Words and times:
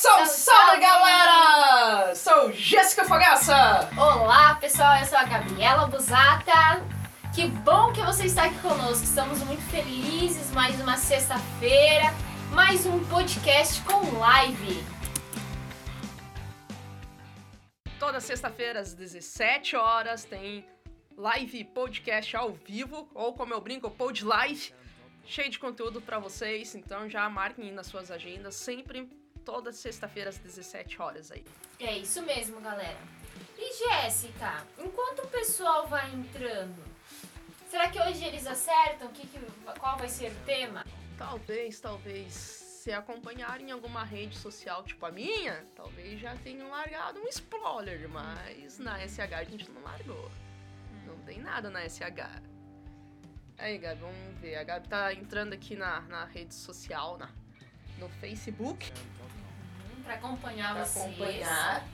Salve, 0.00 0.28
salve, 0.28 0.80
galera! 0.80 2.14
Sou 2.14 2.50
Jéssica 2.52 3.04
Fogaça! 3.04 3.54
Olá, 3.98 4.54
pessoal, 4.54 4.96
eu 4.96 5.04
sou 5.04 5.18
a 5.18 5.24
Gabriela 5.24 5.86
Busata. 5.88 6.82
Que 7.34 7.46
bom 7.46 7.92
que 7.92 8.00
você 8.00 8.24
está 8.24 8.44
aqui 8.44 8.58
conosco. 8.60 9.04
Estamos 9.04 9.40
muito 9.40 9.60
felizes. 9.64 10.52
Mais 10.52 10.80
uma 10.80 10.96
sexta-feira, 10.96 12.14
mais 12.54 12.86
um 12.86 13.04
podcast 13.10 13.82
com 13.82 14.18
live. 14.18 14.82
Toda 17.98 18.20
sexta-feira 18.20 18.80
às 18.80 18.94
17 18.94 19.76
horas 19.76 20.24
tem 20.24 20.64
live 21.14 21.62
podcast 21.62 22.34
ao 22.38 22.52
vivo, 22.52 23.06
ou 23.12 23.34
como 23.34 23.52
eu 23.52 23.60
brinco, 23.60 23.90
pod 23.90 24.24
live, 24.24 24.72
cheio 25.26 25.50
de 25.50 25.58
conteúdo 25.58 26.00
para 26.00 26.18
vocês. 26.18 26.74
Então 26.74 27.06
já 27.06 27.28
marquem 27.28 27.70
nas 27.70 27.86
suas 27.86 28.10
agendas 28.10 28.54
sempre 28.54 29.19
toda 29.50 29.72
sexta-feira 29.72 30.30
às 30.30 30.38
17 30.38 31.02
horas 31.02 31.32
aí. 31.32 31.44
É 31.80 31.98
isso 31.98 32.22
mesmo, 32.22 32.60
galera. 32.60 32.98
E 33.58 33.78
Jéssica, 33.78 34.64
enquanto 34.78 35.24
o 35.24 35.26
pessoal 35.26 35.88
vai 35.88 36.08
entrando, 36.12 36.80
será 37.68 37.90
que 37.90 38.00
hoje 38.00 38.24
eles 38.24 38.46
acertam 38.46 39.08
que, 39.08 39.26
que, 39.26 39.40
qual 39.80 39.98
vai 39.98 40.08
ser 40.08 40.30
o 40.30 40.44
tema? 40.46 40.86
Talvez, 41.18 41.80
talvez, 41.80 42.32
se 42.32 42.92
acompanharem 42.92 43.70
em 43.70 43.72
alguma 43.72 44.04
rede 44.04 44.38
social 44.38 44.84
tipo 44.84 45.04
a 45.04 45.10
minha, 45.10 45.66
talvez 45.74 46.20
já 46.20 46.36
tenham 46.36 46.70
largado 46.70 47.18
um 47.18 47.26
spoiler, 47.26 48.08
mas 48.08 48.78
na 48.78 49.00
SH 49.00 49.32
a 49.32 49.44
gente 49.44 49.68
não 49.72 49.82
largou. 49.82 50.30
Não 51.04 51.18
tem 51.24 51.40
nada 51.40 51.68
na 51.68 51.88
SH. 51.88 52.40
Aí, 53.58 53.78
Gabi, 53.78 54.00
vamos 54.00 54.38
ver. 54.40 54.56
A 54.56 54.64
Gabi 54.64 54.88
tá 54.88 55.12
entrando 55.12 55.52
aqui 55.54 55.74
na, 55.74 56.02
na 56.02 56.24
rede 56.24 56.54
social, 56.54 57.18
na, 57.18 57.28
no 57.98 58.08
Facebook. 58.08 58.90
Pra 60.10 60.18
acompanhar 60.18 60.74
Pra 60.74 60.84
vocês. 60.84 61.06
acompanhar. 61.06 61.88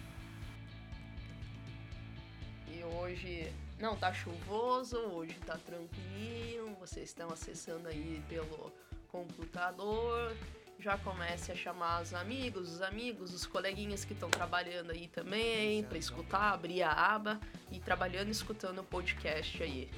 E 2.67 2.83
hoje 2.83 3.53
não 3.79 3.95
tá 3.95 4.11
chuvoso, 4.11 4.97
hoje 4.97 5.35
tá 5.45 5.59
tranquilo. 5.59 6.75
Vocês 6.81 7.11
estão 7.11 7.29
acessando 7.29 7.87
aí 7.89 8.23
pelo 8.27 8.73
computador. 9.09 10.35
Já 10.79 10.97
comece 10.97 11.53
a 11.53 11.55
chamar 11.55 12.01
os 12.03 12.15
amigos, 12.15 12.73
os 12.73 12.81
amigos, 12.81 13.35
os 13.35 13.45
coleguinhas 13.45 14.03
que 14.03 14.15
estão 14.15 14.31
trabalhando 14.31 14.93
aí 14.93 15.09
também, 15.09 15.85
pra 15.85 15.99
escutar, 15.99 16.55
abrir 16.55 16.83
a 16.83 16.93
aba 16.93 17.39
e 17.71 17.79
trabalhando 17.81 18.31
escutando 18.31 18.79
o 18.79 18.85
podcast 18.85 19.63
aí. 19.63 19.91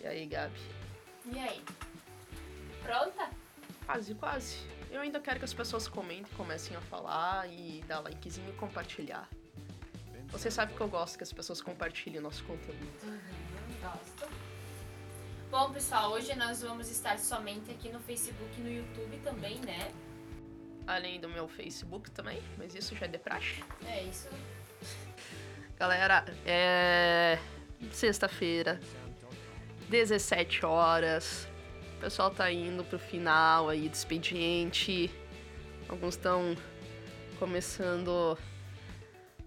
E 0.00 0.06
aí, 0.06 0.24
Gabi? 0.24 0.58
E 1.26 1.38
aí? 1.38 1.62
Pronta? 2.82 3.28
Quase, 3.84 4.14
quase. 4.14 4.75
Eu 4.90 5.00
ainda 5.00 5.20
quero 5.20 5.38
que 5.38 5.44
as 5.44 5.54
pessoas 5.54 5.88
comentem, 5.88 6.26
comecem 6.36 6.76
a 6.76 6.80
falar 6.80 7.48
e 7.50 7.82
dar 7.86 8.00
likezinho 8.00 8.50
e 8.50 8.52
compartilhar. 8.54 9.28
Você 10.28 10.50
sabe 10.50 10.74
que 10.74 10.80
eu 10.80 10.88
gosto 10.88 11.16
que 11.16 11.22
as 11.24 11.32
pessoas 11.32 11.60
compartilhem 11.60 12.20
nosso 12.20 12.44
conteúdo. 12.44 12.88
Uhum, 13.04 13.20
gosto. 13.80 14.28
Bom, 15.50 15.72
pessoal, 15.72 16.10
hoje 16.12 16.34
nós 16.34 16.60
vamos 16.62 16.90
estar 16.90 17.18
somente 17.18 17.70
aqui 17.70 17.88
no 17.88 18.00
Facebook 18.00 18.50
e 18.58 18.60
no 18.60 18.70
YouTube 18.70 19.18
também, 19.22 19.58
né? 19.60 19.92
Além 20.86 21.20
do 21.20 21.28
meu 21.28 21.48
Facebook 21.48 22.10
também, 22.10 22.42
mas 22.58 22.74
isso 22.74 22.94
já 22.96 23.06
é 23.06 23.08
de 23.08 23.18
praxe. 23.18 23.62
É 23.86 24.02
isso. 24.02 24.28
Galera, 25.78 26.24
é. 26.44 27.38
Sexta-feira, 27.92 28.80
17 29.88 30.64
horas. 30.64 31.46
O 31.96 32.00
pessoal 32.00 32.30
tá 32.30 32.50
indo 32.52 32.84
pro 32.84 32.98
final 32.98 33.68
aí 33.68 33.88
do 33.88 33.94
expediente. 33.94 35.10
Alguns 35.88 36.14
estão 36.14 36.56
começando 37.38 38.36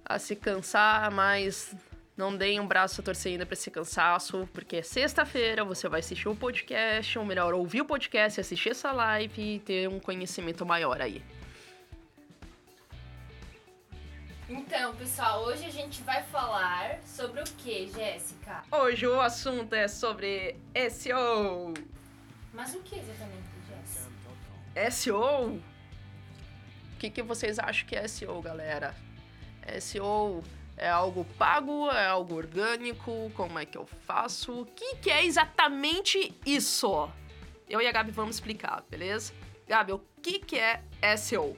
a 0.03 0.17
se 0.17 0.35
cansar, 0.35 1.11
mas 1.11 1.75
não 2.17 2.35
deem 2.35 2.59
um 2.59 2.67
braço 2.67 3.01
a 3.01 3.03
torcer 3.03 3.31
ainda 3.33 3.45
pra 3.45 3.53
esse 3.53 3.69
cansaço, 3.69 4.49
porque 4.51 4.77
é 4.77 4.81
sexta-feira, 4.81 5.63
você 5.63 5.87
vai 5.87 5.99
assistir 5.99 6.27
o 6.27 6.35
podcast, 6.35 7.17
ou 7.19 7.23
melhor, 7.23 7.53
ouvir 7.53 7.81
o 7.81 7.85
podcast, 7.85 8.41
assistir 8.41 8.69
essa 8.69 8.91
live 8.91 9.41
e 9.41 9.59
ter 9.59 9.87
um 9.87 9.99
conhecimento 9.99 10.65
maior 10.65 11.01
aí. 11.01 11.23
Então, 14.49 14.95
pessoal, 14.95 15.43
hoje 15.43 15.63
a 15.65 15.69
gente 15.69 16.01
vai 16.01 16.23
falar 16.23 16.99
sobre 17.05 17.41
o 17.41 17.43
que, 17.43 17.87
Jéssica? 17.87 18.63
Hoje 18.71 19.05
o 19.05 19.21
assunto 19.21 19.73
é 19.73 19.87
sobre 19.87 20.57
SEO. 20.89 21.73
Mas 22.59 22.75
o 22.75 22.81
que 22.81 22.99
exatamente, 22.99 23.47
Jéssica? 23.69 24.91
SEO? 24.91 25.55
O 25.55 25.61
que, 26.99 27.09
que 27.09 27.21
vocês 27.21 27.57
acham 27.57 27.87
que 27.87 27.95
é 27.95 28.05
SEO, 28.05 28.41
galera? 28.41 28.93
SEO 29.79 30.43
é 30.75 30.89
algo 30.89 31.23
pago? 31.37 31.89
É 31.89 32.07
algo 32.07 32.35
orgânico? 32.35 33.31
Como 33.33 33.57
é 33.57 33.65
que 33.65 33.77
eu 33.77 33.85
faço? 34.05 34.63
O 34.63 34.65
que, 34.65 34.97
que 34.97 35.09
é 35.09 35.23
exatamente 35.23 36.37
isso? 36.45 37.09
Eu 37.69 37.81
e 37.81 37.87
a 37.87 37.93
Gabi 37.93 38.11
vamos 38.11 38.35
explicar, 38.35 38.83
beleza? 38.89 39.33
Gabi, 39.65 39.93
o 39.93 40.01
que, 40.21 40.39
que 40.39 40.59
é 40.59 40.83
SEO? 41.15 41.57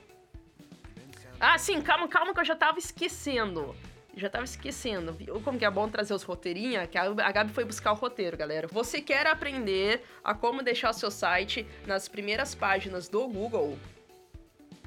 Ah, 1.39 1.57
sim, 1.57 1.81
calma, 1.81 2.07
calma 2.07 2.31
que 2.31 2.41
eu 2.41 2.45
já 2.45 2.55
tava 2.55 2.77
esquecendo. 2.77 3.75
Já 4.15 4.29
tava 4.29 4.43
esquecendo. 4.43 5.17
Como 5.43 5.57
que 5.57 5.65
é 5.65 5.71
bom 5.71 5.87
trazer 5.87 6.13
os 6.13 6.23
roteirinhos? 6.23 6.87
Que 6.89 6.97
a 6.97 7.31
Gabi 7.31 7.53
foi 7.53 7.63
buscar 7.63 7.93
o 7.93 7.95
roteiro, 7.95 8.35
galera. 8.35 8.67
Você 8.67 9.01
quer 9.01 9.25
aprender 9.25 10.03
a 10.23 10.33
como 10.33 10.61
deixar 10.61 10.91
seu 10.93 11.09
site 11.09 11.65
nas 11.87 12.07
primeiras 12.07 12.53
páginas 12.53 13.07
do 13.07 13.27
Google? 13.27 13.79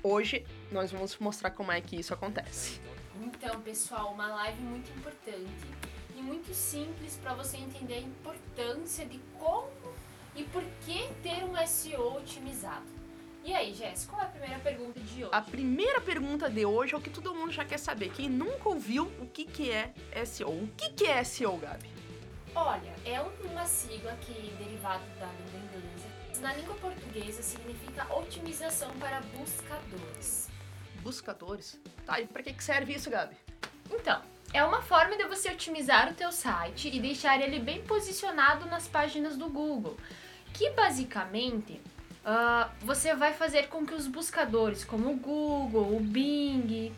Hoje 0.02 0.44
nós 0.70 0.92
vamos 0.92 1.16
mostrar 1.18 1.50
como 1.50 1.72
é 1.72 1.80
que 1.80 1.96
isso 1.96 2.12
acontece. 2.12 2.78
Então, 3.22 3.60
pessoal, 3.62 4.12
uma 4.12 4.26
live 4.26 4.60
muito 4.60 4.90
importante 4.98 5.48
e 6.14 6.20
muito 6.20 6.52
simples 6.52 7.16
para 7.16 7.32
você 7.32 7.56
entender 7.56 7.94
a 7.94 8.00
importância 8.00 9.06
de 9.06 9.18
como 9.38 9.70
e 10.36 10.44
por 10.44 10.62
que 10.84 11.08
ter 11.22 11.42
um 11.44 11.56
SEO 11.66 12.18
otimizado. 12.18 12.93
E 13.44 13.52
aí, 13.52 13.74
Jéssica, 13.74 14.12
qual 14.12 14.22
é 14.22 14.24
a 14.24 14.28
primeira 14.28 14.58
pergunta 14.58 15.00
de 15.00 15.22
hoje? 15.22 15.28
A 15.30 15.42
primeira 15.42 16.00
pergunta 16.00 16.48
de 16.48 16.64
hoje 16.64 16.94
é 16.94 16.96
o 16.96 17.00
que 17.00 17.10
todo 17.10 17.34
mundo 17.34 17.52
já 17.52 17.62
quer 17.62 17.78
saber. 17.78 18.10
Quem 18.10 18.26
nunca 18.26 18.70
ouviu 18.70 19.04
o 19.20 19.26
que, 19.26 19.44
que 19.44 19.70
é 19.70 19.92
SEO? 20.24 20.48
O 20.48 20.68
que, 20.74 20.88
que 20.92 21.04
é 21.04 21.22
SEO, 21.22 21.58
Gabi? 21.58 21.90
Olha, 22.54 22.94
é 23.04 23.20
uma 23.20 23.66
sigla 23.66 24.16
que 24.22 24.32
derivado 24.56 25.04
da 25.20 25.26
língua 25.26 25.60
inglesa. 25.76 26.40
Na 26.40 26.54
língua 26.54 26.74
portuguesa 26.76 27.42
significa 27.42 28.10
otimização 28.14 28.90
para 28.98 29.20
buscadores. 29.36 30.48
Buscadores. 31.02 31.78
Tá, 32.06 32.18
e 32.20 32.26
pra 32.26 32.42
que, 32.42 32.54
que 32.54 32.64
serve 32.64 32.94
isso, 32.94 33.10
Gabi? 33.10 33.36
Então, 33.90 34.22
é 34.54 34.64
uma 34.64 34.80
forma 34.80 35.18
de 35.18 35.24
você 35.24 35.50
otimizar 35.50 36.10
o 36.10 36.14
teu 36.14 36.32
site 36.32 36.88
e 36.88 36.98
deixar 36.98 37.38
ele 37.42 37.58
bem 37.58 37.84
posicionado 37.84 38.64
nas 38.64 38.88
páginas 38.88 39.36
do 39.36 39.50
Google, 39.50 39.98
que 40.54 40.70
basicamente 40.70 41.78
ah, 42.24 42.70
você 42.80 43.14
vai 43.14 43.32
fazer 43.32 43.68
com 43.68 43.84
que 43.86 43.94
os 43.94 44.06
buscadores, 44.06 44.84
como 44.84 45.10
o 45.10 45.16
Google, 45.16 45.96
o 45.96 46.00
Bing, 46.00 46.92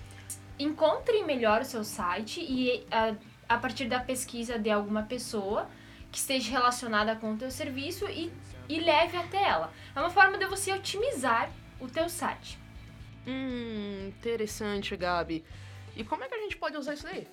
encontrem 0.59 1.25
melhor 1.25 1.63
o 1.63 1.65
seu 1.65 1.85
site 1.85 2.41
e 2.41 2.87
ah, 2.91 3.15
a 3.49 3.59
partir 3.59 3.87
da 3.87 4.01
pesquisa 4.01 4.59
de 4.59 4.71
alguma 4.71 5.03
pessoa 5.03 5.69
que 6.11 6.19
esteja 6.19 6.51
relacionada 6.51 7.17
com 7.17 7.35
o 7.35 7.37
teu 7.37 7.51
serviço 7.51 8.07
e, 8.07 8.33
e 8.69 8.81
leve 8.81 9.17
até 9.17 9.43
ela. 9.43 9.73
É 9.95 10.01
uma 10.01 10.11
forma 10.11 10.39
de 10.39 10.47
você 10.47 10.73
otimizar 10.73 11.51
o 11.81 11.89
teu 11.89 12.09
site. 12.09 12.59
Hum, 13.27 14.09
interessante, 14.09 14.97
Gabi. 14.97 15.45
E 15.97 16.05
como 16.05 16.23
é 16.25 16.29
que 16.29 16.35
a 16.35 16.41
gente 16.41 16.57
pode 16.57 16.77
usar 16.77 16.95
isso 16.95 17.05
daí? 17.05 17.27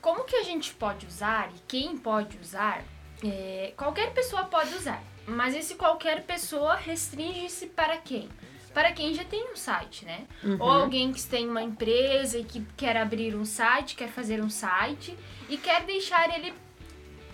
Como 0.00 0.24
que 0.24 0.36
a 0.36 0.42
gente 0.42 0.72
pode 0.74 1.06
usar 1.06 1.50
e 1.54 1.58
quem 1.68 1.98
pode 1.98 2.38
usar? 2.38 2.82
É, 3.22 3.72
qualquer 3.76 4.12
pessoa 4.12 4.44
pode 4.44 4.74
usar, 4.74 5.02
mas 5.26 5.54
esse 5.54 5.74
qualquer 5.74 6.22
pessoa 6.24 6.74
restringe-se 6.76 7.66
para 7.66 7.96
quem? 7.96 8.28
Para 8.72 8.92
quem 8.92 9.14
já 9.14 9.24
tem 9.24 9.52
um 9.52 9.56
site, 9.56 10.04
né? 10.04 10.26
Ou 10.60 10.70
alguém 10.70 11.12
que 11.12 11.22
tem 11.24 11.48
uma 11.48 11.62
empresa 11.62 12.38
e 12.38 12.44
que 12.44 12.64
quer 12.76 12.96
abrir 12.96 13.34
um 13.34 13.44
site, 13.44 13.96
quer 13.96 14.08
fazer 14.08 14.42
um 14.42 14.50
site 14.50 15.16
e 15.48 15.56
quer 15.56 15.84
deixar 15.84 16.28
ele 16.38 16.52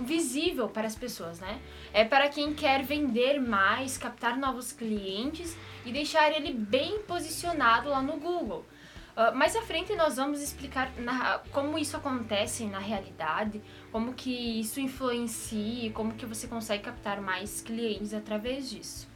visível 0.00 0.68
para 0.68 0.86
as 0.86 0.94
pessoas, 0.94 1.40
né? 1.40 1.60
É 1.92 2.04
para 2.04 2.28
quem 2.28 2.54
quer 2.54 2.82
vender 2.82 3.40
mais, 3.40 3.98
captar 3.98 4.36
novos 4.36 4.72
clientes 4.72 5.56
e 5.84 5.92
deixar 5.92 6.32
ele 6.32 6.52
bem 6.52 7.00
posicionado 7.00 7.90
lá 7.90 8.00
no 8.00 8.18
Google. 8.18 8.64
Ah, 9.14 9.30
mais 9.30 9.54
à 9.54 9.62
frente 9.62 9.94
nós 9.94 10.16
vamos 10.16 10.40
explicar 10.40 10.90
na- 10.98 11.40
como 11.52 11.78
isso 11.78 11.96
acontece 11.96 12.64
na 12.64 12.78
realidade, 12.78 13.60
como 13.90 14.14
que 14.14 14.60
isso 14.60 14.80
influencia, 14.80 15.86
e 15.88 15.90
como 15.90 16.14
que 16.14 16.24
você 16.24 16.46
consegue 16.48 16.82
captar 16.84 17.20
mais 17.20 17.60
clientes 17.60 18.14
através 18.14 18.70
disso. 18.70 19.06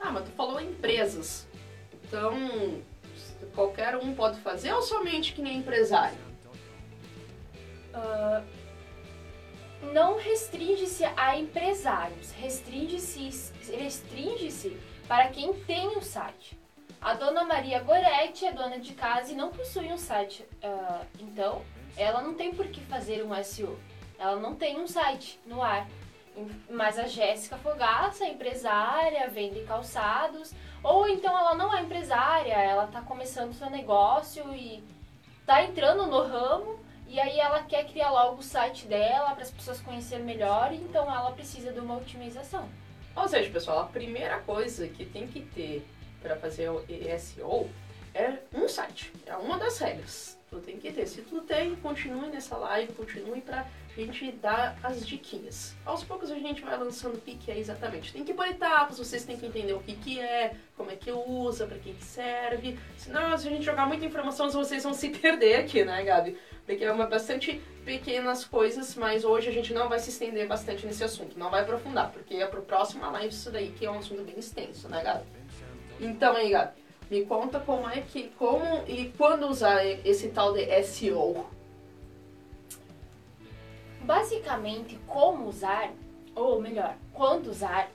Ah, 0.00 0.10
mas 0.10 0.24
tu 0.24 0.30
falou 0.32 0.58
empresas. 0.60 1.46
Então, 2.04 2.80
qualquer 3.54 3.96
um 3.96 4.14
pode 4.14 4.40
fazer 4.40 4.72
ou 4.72 4.80
somente 4.82 5.34
quem 5.34 5.46
é 5.48 5.52
empresário? 5.52 6.18
Não 9.92 10.18
restringe-se 10.18 11.04
a 11.04 11.38
empresários, 11.38 12.30
restringe-se 12.32 13.52
restringe-se 13.72 14.76
para 15.08 15.28
quem 15.28 15.52
tem 15.54 15.88
um 15.88 16.00
site. 16.02 16.58
A 17.00 17.14
dona 17.14 17.44
Maria 17.44 17.80
Goretti 17.80 18.44
é 18.44 18.52
dona 18.52 18.78
de 18.78 18.92
casa 18.92 19.32
e 19.32 19.34
não 19.34 19.48
possui 19.48 19.90
um 19.90 19.96
site. 19.96 20.42
Uh, 20.62 21.06
então, 21.18 21.62
ela 21.96 22.20
não 22.20 22.34
tem 22.34 22.54
por 22.54 22.66
que 22.68 22.80
fazer 22.82 23.24
um 23.24 23.42
SEO. 23.42 23.78
Ela 24.18 24.36
não 24.36 24.54
tem 24.54 24.78
um 24.78 24.86
site 24.86 25.40
no 25.46 25.62
ar. 25.62 25.88
Mas 26.68 26.98
a 26.98 27.06
Jéssica 27.06 27.56
Fogaça 27.56 28.24
é 28.24 28.28
empresária, 28.28 29.30
vende 29.30 29.60
calçados. 29.62 30.52
Ou 30.82 31.08
então 31.08 31.36
ela 31.36 31.54
não 31.54 31.74
é 31.74 31.80
empresária, 31.80 32.52
ela 32.52 32.84
está 32.84 33.00
começando 33.00 33.54
seu 33.54 33.70
negócio 33.70 34.54
e 34.54 34.84
está 35.40 35.64
entrando 35.64 36.06
no 36.06 36.22
ramo. 36.22 36.78
E 37.08 37.18
aí 37.18 37.40
ela 37.40 37.62
quer 37.62 37.86
criar 37.86 38.10
logo 38.10 38.40
o 38.40 38.42
site 38.42 38.86
dela 38.86 39.30
para 39.30 39.42
as 39.42 39.50
pessoas 39.50 39.80
conhecerem 39.80 40.24
melhor. 40.24 40.70
Então 40.70 41.04
ela 41.04 41.32
precisa 41.32 41.72
de 41.72 41.80
uma 41.80 41.96
otimização. 41.96 42.68
Ou 43.16 43.26
seja, 43.26 43.50
pessoal, 43.50 43.80
a 43.80 43.86
primeira 43.86 44.38
coisa 44.40 44.86
que 44.86 45.06
tem 45.06 45.26
que 45.26 45.40
ter 45.40 45.86
para 46.20 46.36
fazer 46.36 46.70
o 46.70 46.84
SEO 47.18 47.68
é 48.14 48.38
um 48.54 48.68
site. 48.68 49.12
É 49.26 49.36
uma 49.36 49.58
das 49.58 49.78
regras. 49.78 50.38
Tu 50.50 50.58
tem 50.58 50.78
que 50.78 50.92
ter. 50.92 51.06
Se 51.06 51.22
tu 51.22 51.40
tem, 51.42 51.76
continue 51.76 52.28
nessa 52.28 52.56
live, 52.56 52.92
continue 52.94 53.40
pra 53.40 53.66
gente 53.96 54.32
dar 54.32 54.76
as 54.82 55.06
diquinhas. 55.06 55.76
Aos 55.84 56.02
poucos 56.02 56.30
a 56.30 56.34
gente 56.34 56.62
vai 56.62 56.76
lançando 56.76 57.16
o 57.16 57.20
que, 57.20 57.36
que 57.36 57.50
é 57.52 57.58
exatamente. 57.58 58.12
Tem 58.12 58.24
que 58.24 58.34
por 58.34 58.46
etapas, 58.48 58.98
vocês 58.98 59.24
têm 59.24 59.36
que 59.36 59.46
entender 59.46 59.72
o 59.74 59.80
que, 59.80 59.94
que 59.94 60.20
é, 60.20 60.54
como 60.76 60.90
é 60.90 60.96
que 60.96 61.10
usa, 61.12 61.66
para 61.66 61.78
que, 61.78 61.92
que 61.92 62.04
serve. 62.04 62.76
Senão, 62.96 63.36
se 63.38 63.46
a 63.46 63.50
gente 63.50 63.64
jogar 63.64 63.86
muita 63.86 64.04
informação, 64.04 64.50
vocês 64.50 64.82
vão 64.82 64.92
se 64.92 65.10
perder 65.18 65.56
aqui, 65.56 65.84
né, 65.84 66.02
Gabi? 66.02 66.36
Porque 66.66 66.84
é 66.84 66.92
uma 66.92 67.06
bastante 67.06 67.60
pequenas 67.84 68.44
coisas, 68.44 68.94
mas 68.96 69.24
hoje 69.24 69.48
a 69.48 69.52
gente 69.52 69.72
não 69.72 69.88
vai 69.88 69.98
se 69.98 70.10
estender 70.10 70.46
bastante 70.48 70.84
nesse 70.84 71.02
assunto, 71.02 71.38
não 71.38 71.50
vai 71.50 71.62
aprofundar, 71.62 72.10
porque 72.12 72.34
é 72.34 72.46
pro 72.46 72.62
próximo 72.62 73.08
live 73.10 73.28
isso 73.28 73.50
daí 73.50 73.70
que 73.70 73.86
é 73.86 73.90
um 73.90 73.98
assunto 73.98 74.22
bem 74.22 74.38
extenso, 74.38 74.88
né, 74.88 75.02
Gabi? 75.02 75.39
Então 76.00 76.34
aí, 76.34 76.52
me 77.10 77.26
conta 77.26 77.60
como 77.60 77.88
é 77.88 78.00
que, 78.00 78.28
como 78.38 78.64
e 78.88 79.12
quando 79.18 79.46
usar 79.46 79.84
esse 79.84 80.28
tal 80.28 80.52
de 80.52 80.64
SEO. 80.82 81.46
Basicamente, 84.02 84.98
como 85.06 85.46
usar, 85.46 85.92
ou 86.34 86.60
melhor, 86.60 86.96
quando 87.12 87.48
usar, 87.48 87.90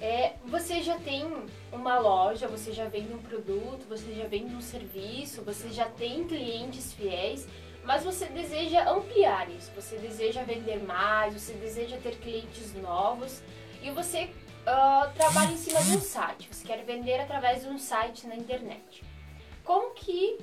é, 0.00 0.34
você 0.44 0.82
já 0.82 0.98
tem 0.98 1.24
uma 1.72 1.98
loja, 1.98 2.48
você 2.48 2.72
já 2.72 2.86
vende 2.86 3.12
um 3.12 3.18
produto, 3.18 3.86
você 3.88 4.12
já 4.12 4.26
vende 4.26 4.54
um 4.54 4.60
serviço, 4.60 5.42
você 5.42 5.70
já 5.70 5.86
tem 5.86 6.26
clientes 6.26 6.92
fiéis, 6.92 7.46
mas 7.84 8.02
você 8.02 8.26
deseja 8.26 8.90
ampliar 8.90 9.48
isso, 9.48 9.70
você 9.74 9.96
deseja 9.96 10.42
vender 10.42 10.82
mais, 10.82 11.34
você 11.34 11.52
deseja 11.52 11.96
ter 11.98 12.16
clientes 12.16 12.74
novos 12.74 13.40
e 13.82 13.90
você 13.90 14.30
uh, 14.66 15.12
trabalha 15.14 15.52
em 15.52 15.56
cima 15.56 15.80
de 15.82 15.96
um 15.96 16.00
site, 16.00 16.48
você 16.52 16.66
quer 16.66 16.84
vender 16.84 17.20
através 17.20 17.62
de 17.62 17.68
um 17.68 17.78
site 17.78 18.26
na 18.26 18.36
internet. 18.36 19.04
Como 19.64 19.94
que. 19.94 20.38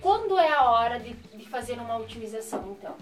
Quando 0.00 0.38
é 0.38 0.52
a 0.52 0.70
hora 0.70 1.00
de, 1.00 1.14
de 1.14 1.48
fazer 1.48 1.74
uma 1.74 1.96
otimização, 1.96 2.76
então? 2.78 2.94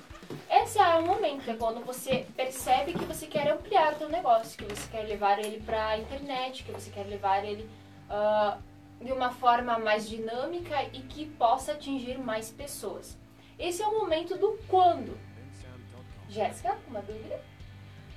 Esse 0.48 0.78
é 0.78 0.94
o 0.96 1.04
momento, 1.04 1.50
é 1.50 1.54
quando 1.54 1.84
você 1.84 2.24
percebe 2.36 2.92
que 2.92 3.04
você 3.04 3.26
quer 3.26 3.50
ampliar 3.50 3.94
o 3.94 3.98
seu 3.98 4.08
negócio, 4.08 4.56
que 4.56 4.64
você 4.64 4.88
quer 4.88 5.02
levar 5.02 5.38
ele 5.38 5.60
para 5.60 5.88
a 5.88 5.98
internet, 5.98 6.62
que 6.62 6.70
você 6.70 6.90
quer 6.90 7.04
levar 7.04 7.44
ele 7.44 7.68
uh, 8.08 8.62
de 9.04 9.12
uma 9.12 9.30
forma 9.32 9.78
mais 9.78 10.08
dinâmica 10.08 10.82
e 10.92 11.00
que 11.00 11.26
possa 11.26 11.72
atingir 11.72 12.16
mais 12.16 12.50
pessoas. 12.50 13.18
Esse 13.58 13.82
é 13.82 13.86
o 13.86 13.98
momento 13.98 14.38
do 14.38 14.58
quando. 14.68 15.18
Jéssica, 16.28 16.78
uma 16.88 17.02
dúvida? 17.02 17.40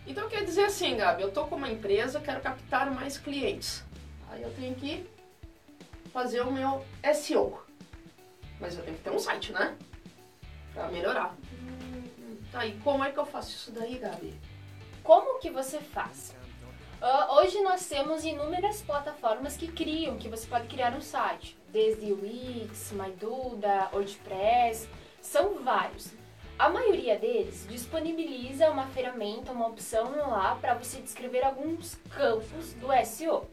Então 0.07 0.29
quer 0.29 0.45
dizer 0.45 0.63
assim, 0.63 0.95
Gabi, 0.95 1.21
eu 1.21 1.31
tô 1.31 1.45
com 1.47 1.55
uma 1.55 1.69
empresa, 1.69 2.21
quero 2.21 2.39
captar 2.39 2.89
mais 2.89 3.17
clientes. 3.17 3.83
Aí 4.29 4.41
eu 4.41 4.53
tenho 4.53 4.73
que 4.73 5.05
fazer 6.13 6.41
o 6.41 6.51
meu 6.51 6.83
SEO. 7.13 7.61
Mas 8.59 8.77
eu 8.77 8.83
tenho 8.83 8.95
que 8.95 9.03
ter 9.03 9.11
um 9.11 9.19
site, 9.19 9.51
né? 9.51 9.77
Pra 10.73 10.87
melhorar. 10.87 11.35
Hum, 11.53 12.37
tá, 12.51 12.65
e 12.65 12.77
como 12.79 13.03
é 13.03 13.11
que 13.11 13.19
eu 13.19 13.25
faço 13.25 13.51
isso 13.51 13.71
daí, 13.71 13.97
Gabi? 13.97 14.33
Como 15.03 15.39
que 15.39 15.49
você 15.49 15.79
faz? 15.79 16.33
Uh, 17.01 17.33
hoje 17.35 17.61
nós 17.61 17.87
temos 17.87 18.23
inúmeras 18.23 18.81
plataformas 18.81 19.55
que 19.55 19.67
criam, 19.67 20.17
que 20.17 20.29
você 20.29 20.47
pode 20.47 20.67
criar 20.67 20.93
um 20.93 21.01
site. 21.01 21.57
Desde 21.69 22.11
Wix, 22.11 22.91
MyDuda, 22.93 23.89
WordPress, 23.93 24.89
são 25.21 25.61
vários. 25.63 26.11
A 26.59 26.69
maioria 26.69 27.19
deles 27.19 27.67
disponibiliza 27.69 28.71
uma 28.71 28.87
ferramenta, 28.87 29.51
uma 29.51 29.67
opção 29.67 30.09
lá 30.27 30.55
para 30.55 30.73
você 30.73 30.99
descrever 30.99 31.43
alguns 31.43 31.93
campos 32.09 32.73
do 32.73 32.87
SEO. 33.05 33.47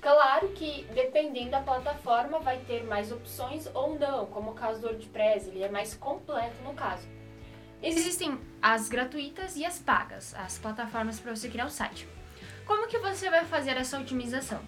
Claro 0.00 0.48
que 0.48 0.86
dependendo 0.94 1.50
da 1.50 1.60
plataforma 1.60 2.38
vai 2.38 2.58
ter 2.60 2.82
mais 2.84 3.12
opções 3.12 3.68
ou 3.74 3.98
não, 3.98 4.24
como 4.26 4.52
o 4.52 4.54
caso 4.54 4.80
do 4.80 4.86
WordPress, 4.86 5.50
ele 5.50 5.62
é 5.62 5.68
mais 5.68 5.94
completo 5.94 6.56
no 6.64 6.72
caso. 6.72 7.06
Existem 7.82 8.40
as 8.62 8.88
gratuitas 8.88 9.54
e 9.56 9.66
as 9.66 9.78
pagas, 9.78 10.34
as 10.34 10.58
plataformas 10.58 11.20
para 11.20 11.36
você 11.36 11.50
criar 11.50 11.66
o 11.66 11.70
site. 11.70 12.08
Como 12.64 12.88
que 12.88 12.98
você 12.98 13.28
vai 13.28 13.44
fazer 13.44 13.76
essa 13.76 14.00
otimização? 14.00 14.62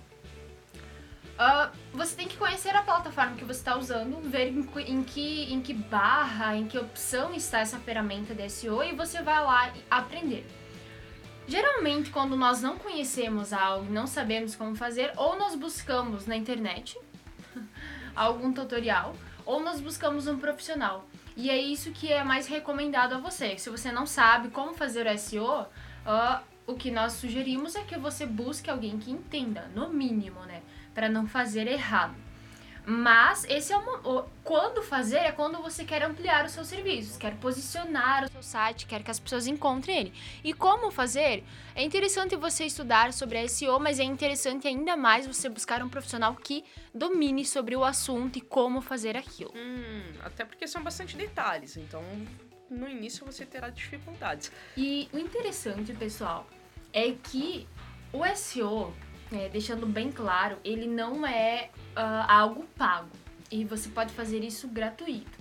Uh, 1.38 1.70
você 1.92 2.16
tem 2.16 2.26
que 2.26 2.36
conhecer 2.36 2.74
a 2.74 2.82
plataforma 2.82 3.36
que 3.36 3.44
você 3.44 3.60
está 3.60 3.78
usando, 3.78 4.20
ver 4.28 4.48
em, 4.48 4.68
em, 4.88 5.04
que, 5.04 5.52
em 5.52 5.60
que 5.60 5.72
barra, 5.72 6.56
em 6.56 6.66
que 6.66 6.76
opção 6.76 7.32
está 7.32 7.60
essa 7.60 7.78
ferramenta 7.78 8.34
de 8.34 8.48
SEO 8.50 8.82
e 8.82 8.92
você 8.92 9.22
vai 9.22 9.40
lá 9.44 9.72
aprender. 9.88 10.44
Geralmente, 11.46 12.10
quando 12.10 12.36
nós 12.36 12.60
não 12.60 12.76
conhecemos 12.76 13.52
algo, 13.52 13.90
não 13.90 14.06
sabemos 14.06 14.56
como 14.56 14.74
fazer, 14.74 15.12
ou 15.16 15.38
nós 15.38 15.54
buscamos 15.54 16.26
na 16.26 16.36
internet 16.36 16.98
algum 18.16 18.52
tutorial, 18.52 19.14
ou 19.46 19.62
nós 19.62 19.80
buscamos 19.80 20.26
um 20.26 20.38
profissional. 20.38 21.08
E 21.36 21.50
é 21.50 21.56
isso 21.56 21.92
que 21.92 22.12
é 22.12 22.24
mais 22.24 22.48
recomendado 22.48 23.14
a 23.14 23.18
você. 23.18 23.56
Se 23.56 23.70
você 23.70 23.92
não 23.92 24.06
sabe 24.06 24.48
como 24.48 24.74
fazer 24.74 25.06
o 25.06 25.16
SEO, 25.16 25.62
uh, 25.62 26.42
o 26.66 26.74
que 26.74 26.90
nós 26.90 27.12
sugerimos 27.12 27.76
é 27.76 27.82
que 27.82 27.96
você 27.96 28.26
busque 28.26 28.68
alguém 28.68 28.98
que 28.98 29.10
entenda, 29.10 29.70
no 29.72 29.88
mínimo, 29.88 30.40
né? 30.40 30.62
Para 30.98 31.08
não 31.08 31.28
fazer 31.28 31.68
errado. 31.68 32.16
Mas 32.84 33.44
esse 33.44 33.72
é 33.72 33.78
o, 33.78 34.24
quando 34.42 34.82
fazer 34.82 35.18
é 35.18 35.30
quando 35.30 35.62
você 35.62 35.84
quer 35.84 36.02
ampliar 36.02 36.44
os 36.44 36.50
seus 36.50 36.66
serviços, 36.66 37.16
quer 37.16 37.36
posicionar 37.36 38.24
o 38.24 38.28
seu 38.28 38.42
site, 38.42 38.84
quer 38.84 39.04
que 39.04 39.10
as 39.10 39.20
pessoas 39.20 39.46
encontrem 39.46 39.96
ele. 39.96 40.12
E 40.42 40.52
como 40.52 40.90
fazer? 40.90 41.44
É 41.72 41.84
interessante 41.84 42.34
você 42.34 42.64
estudar 42.64 43.12
sobre 43.12 43.46
SEO, 43.48 43.78
mas 43.78 44.00
é 44.00 44.02
interessante 44.02 44.66
ainda 44.66 44.96
mais 44.96 45.24
você 45.24 45.48
buscar 45.48 45.84
um 45.84 45.88
profissional 45.88 46.34
que 46.34 46.64
domine 46.92 47.44
sobre 47.44 47.76
o 47.76 47.84
assunto 47.84 48.38
e 48.38 48.40
como 48.40 48.80
fazer 48.80 49.16
aquilo. 49.16 49.52
Hum, 49.54 50.02
até 50.24 50.44
porque 50.44 50.66
são 50.66 50.82
bastante 50.82 51.16
detalhes, 51.16 51.76
então 51.76 52.02
no 52.68 52.88
início 52.88 53.24
você 53.24 53.46
terá 53.46 53.70
dificuldades. 53.70 54.50
E 54.76 55.08
o 55.12 55.18
interessante, 55.18 55.92
pessoal, 55.92 56.44
é 56.92 57.12
que 57.12 57.68
o 58.12 58.24
SEO 58.34 58.92
é, 59.32 59.48
deixando 59.48 59.86
bem 59.86 60.10
claro, 60.10 60.56
ele 60.64 60.86
não 60.86 61.26
é 61.26 61.70
uh, 61.96 62.24
algo 62.28 62.64
pago. 62.76 63.10
E 63.50 63.64
você 63.64 63.88
pode 63.88 64.12
fazer 64.12 64.42
isso 64.44 64.68
gratuito. 64.68 65.38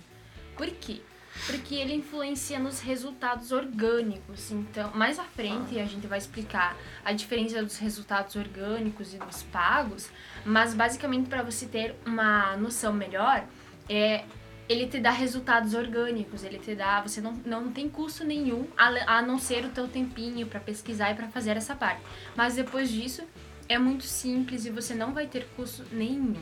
Por 0.56 0.68
quê? 0.68 1.02
Porque 1.46 1.76
ele 1.76 1.94
influencia 1.94 2.58
nos 2.58 2.80
resultados 2.80 3.52
orgânicos. 3.52 4.52
Então, 4.52 4.92
mais 4.96 5.20
à 5.20 5.24
frente 5.24 5.80
a 5.80 5.86
gente 5.86 6.08
vai 6.08 6.18
explicar 6.18 6.76
a 7.06 7.14
diferença 7.14 7.62
dos 7.62 7.78
resultados 7.78 8.36
orgânicos 8.36 9.14
e 9.14 9.18
dos 9.18 9.44
pagos, 9.44 10.10
mas 10.46 10.74
basicamente 10.74 11.30
para 11.30 11.44
você 11.44 11.68
ter 11.68 11.96
uma 12.06 12.58
noção 12.58 12.92
melhor, 12.92 13.46
é 13.88 14.24
ele 14.70 14.88
te 14.88 15.00
dá 15.00 15.12
resultados 15.12 15.74
orgânicos, 15.74 16.44
ele 16.44 16.60
te 16.60 16.76
dá, 16.76 17.02
você 17.02 17.22
não, 17.22 17.34
não 17.46 17.72
tem 17.72 17.88
custo 17.88 18.26
nenhum 18.26 18.68
a, 18.78 19.18
a 19.18 19.22
não 19.22 19.40
ser 19.40 19.64
o 19.64 19.70
teu 19.70 19.88
tempinho 19.88 20.46
para 20.46 20.60
pesquisar 20.60 21.12
e 21.12 21.16
para 21.16 21.28
fazer 21.30 21.56
essa 21.56 21.76
parte. 21.76 22.02
Mas 22.36 22.56
depois 22.56 22.90
disso, 22.90 23.24
é 23.70 23.78
muito 23.78 24.04
simples 24.04 24.66
e 24.66 24.70
você 24.70 24.94
não 24.96 25.14
vai 25.14 25.28
ter 25.28 25.48
custo 25.56 25.84
nenhum. 25.92 26.36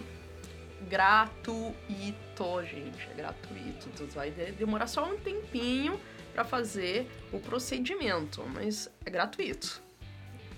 Gratuito, 0.88 2.64
gente. 2.64 3.10
É 3.12 3.14
gratuito. 3.16 3.90
Tu 3.96 4.06
vai 4.08 4.32
demorar 4.32 4.88
só 4.88 5.06
um 5.06 5.18
tempinho 5.18 6.00
para 6.34 6.44
fazer 6.44 7.10
o 7.32 7.40
procedimento, 7.40 8.44
mas 8.54 8.90
é 9.06 9.10
gratuito. 9.10 9.82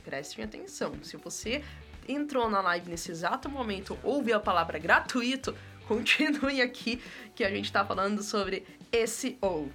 Prestem 0.04 0.44
atenção. 0.44 0.94
Se 1.04 1.16
você 1.18 1.64
entrou 2.08 2.50
na 2.50 2.62
live 2.62 2.90
nesse 2.90 3.12
exato 3.12 3.50
momento, 3.50 3.98
ouviu 4.04 4.36
a 4.36 4.40
palavra 4.40 4.80
gratuito, 4.80 5.56
continue 5.88 6.62
aqui 6.62 7.02
que 7.36 7.44
a 7.44 7.50
gente 7.50 7.66
está 7.66 7.86
falando 7.86 8.24
sobre 8.24 8.66
SEO. 9.06 9.72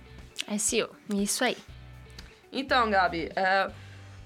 SEO, 0.58 0.90
isso 1.14 1.44
aí. 1.44 1.56
Então, 2.50 2.90
Gabi, 2.90 3.30
uh, 3.30 3.72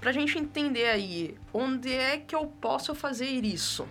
pra 0.00 0.12
gente 0.12 0.38
entender 0.38 0.86
aí 0.86 1.36
onde 1.52 1.92
é 1.92 2.18
que 2.18 2.34
eu 2.34 2.46
posso 2.46 2.94
fazer 2.94 3.44
isso. 3.44 3.88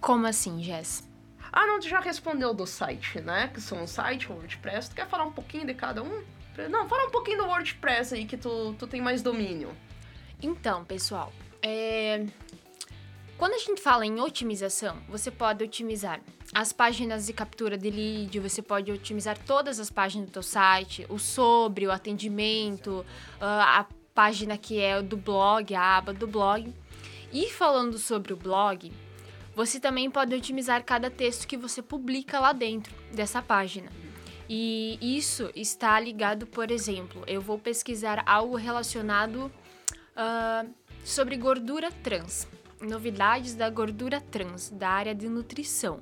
Como 0.00 0.26
assim, 0.26 0.62
Jess? 0.62 1.08
Ah, 1.52 1.66
não, 1.66 1.78
tu 1.78 1.88
já 1.88 2.00
respondeu 2.00 2.52
do 2.52 2.66
site, 2.66 3.20
né? 3.20 3.48
Que 3.48 3.60
são 3.60 3.84
o 3.84 3.86
site, 3.86 4.30
o 4.30 4.34
WordPress. 4.34 4.90
Tu 4.90 4.96
quer 4.96 5.06
falar 5.06 5.24
um 5.24 5.32
pouquinho 5.32 5.66
de 5.66 5.74
cada 5.74 6.02
um? 6.02 6.24
Não, 6.68 6.88
fala 6.88 7.06
um 7.06 7.10
pouquinho 7.10 7.38
do 7.38 7.44
WordPress 7.44 8.14
aí 8.14 8.24
que 8.24 8.36
tu, 8.36 8.74
tu 8.78 8.86
tem 8.86 9.00
mais 9.00 9.22
domínio. 9.22 9.70
Então, 10.42 10.84
pessoal, 10.84 11.32
é... 11.62 12.26
Quando 13.36 13.54
a 13.54 13.58
gente 13.58 13.80
fala 13.80 14.06
em 14.06 14.20
otimização, 14.20 14.96
você 15.08 15.30
pode 15.30 15.64
otimizar 15.64 16.20
as 16.54 16.72
páginas 16.72 17.26
de 17.26 17.32
captura 17.32 17.76
de 17.76 17.90
lead, 17.90 18.38
você 18.38 18.62
pode 18.62 18.92
otimizar 18.92 19.36
todas 19.38 19.80
as 19.80 19.90
páginas 19.90 20.28
do 20.28 20.32
teu 20.32 20.42
site, 20.42 21.04
o 21.08 21.18
sobre, 21.18 21.86
o 21.86 21.90
atendimento, 21.90 23.04
ah, 23.40 23.80
a 23.80 23.86
página 24.14 24.56
que 24.56 24.80
é 24.80 25.02
do 25.02 25.16
blog, 25.16 25.74
a 25.74 25.96
aba 25.96 26.12
do 26.12 26.26
blog. 26.26 26.72
E 27.32 27.50
falando 27.50 27.98
sobre 27.98 28.32
o 28.32 28.36
blog, 28.36 28.92
você 29.54 29.80
também 29.80 30.10
pode 30.10 30.34
otimizar 30.34 30.84
cada 30.84 31.10
texto 31.10 31.46
que 31.46 31.56
você 31.56 31.82
publica 31.82 32.38
lá 32.38 32.52
dentro 32.52 32.94
dessa 33.12 33.42
página. 33.42 33.90
E 34.48 34.98
isso 35.00 35.50
está 35.54 35.98
ligado, 35.98 36.46
por 36.46 36.70
exemplo, 36.70 37.24
eu 37.26 37.40
vou 37.40 37.58
pesquisar 37.58 38.22
algo 38.26 38.56
relacionado 38.56 39.50
uh, 40.16 40.70
sobre 41.02 41.36
gordura 41.36 41.90
trans 41.90 42.46
novidades 42.84 43.54
da 43.54 43.68
gordura 43.70 44.20
trans, 44.20 44.70
da 44.70 44.88
área 44.88 45.14
de 45.14 45.28
nutrição. 45.28 46.00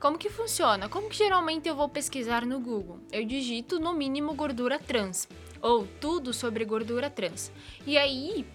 Como 0.00 0.18
que 0.18 0.28
funciona? 0.28 0.88
Como 0.88 1.08
que 1.08 1.16
geralmente 1.16 1.68
eu 1.68 1.74
vou 1.74 1.88
pesquisar 1.88 2.44
no 2.44 2.60
Google? 2.60 3.00
Eu 3.10 3.24
digito 3.24 3.78
no 3.78 3.94
mínimo 3.94 4.34
gordura 4.34 4.78
trans 4.78 5.28
ou 5.64 5.86
tudo 5.98 6.34
sobre 6.34 6.62
gordura 6.66 7.08
trans. 7.08 7.50
E 7.86 7.96
aí, 7.96 8.46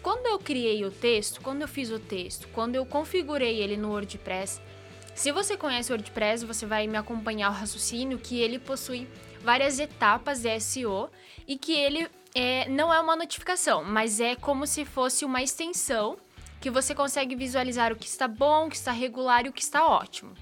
quando 0.00 0.26
eu 0.26 0.38
criei 0.38 0.84
o 0.84 0.90
texto, 0.90 1.40
quando 1.40 1.62
eu 1.62 1.68
fiz 1.68 1.90
o 1.90 1.98
texto, 1.98 2.46
quando 2.54 2.76
eu 2.76 2.86
configurei 2.86 3.58
ele 3.60 3.76
no 3.76 3.90
WordPress, 3.90 4.60
se 5.16 5.32
você 5.32 5.56
conhece 5.56 5.90
o 5.90 5.96
WordPress, 5.96 6.44
você 6.44 6.64
vai 6.64 6.86
me 6.86 6.96
acompanhar 6.96 7.50
o 7.50 7.52
raciocínio 7.52 8.18
que 8.18 8.40
ele 8.40 8.60
possui 8.60 9.08
várias 9.42 9.80
etapas 9.80 10.42
de 10.42 10.60
SEO 10.60 11.10
e 11.44 11.58
que 11.58 11.72
ele 11.72 12.08
é, 12.36 12.68
não 12.68 12.94
é 12.94 13.00
uma 13.00 13.16
notificação, 13.16 13.82
mas 13.82 14.20
é 14.20 14.36
como 14.36 14.68
se 14.68 14.84
fosse 14.84 15.24
uma 15.24 15.42
extensão 15.42 16.16
que 16.60 16.70
você 16.70 16.94
consegue 16.94 17.34
visualizar 17.34 17.92
o 17.92 17.96
que 17.96 18.06
está 18.06 18.28
bom, 18.28 18.66
o 18.66 18.70
que 18.70 18.76
está 18.76 18.92
regular 18.92 19.44
e 19.44 19.48
o 19.48 19.52
que 19.52 19.60
está 19.60 19.84
ótimo. 19.86 20.34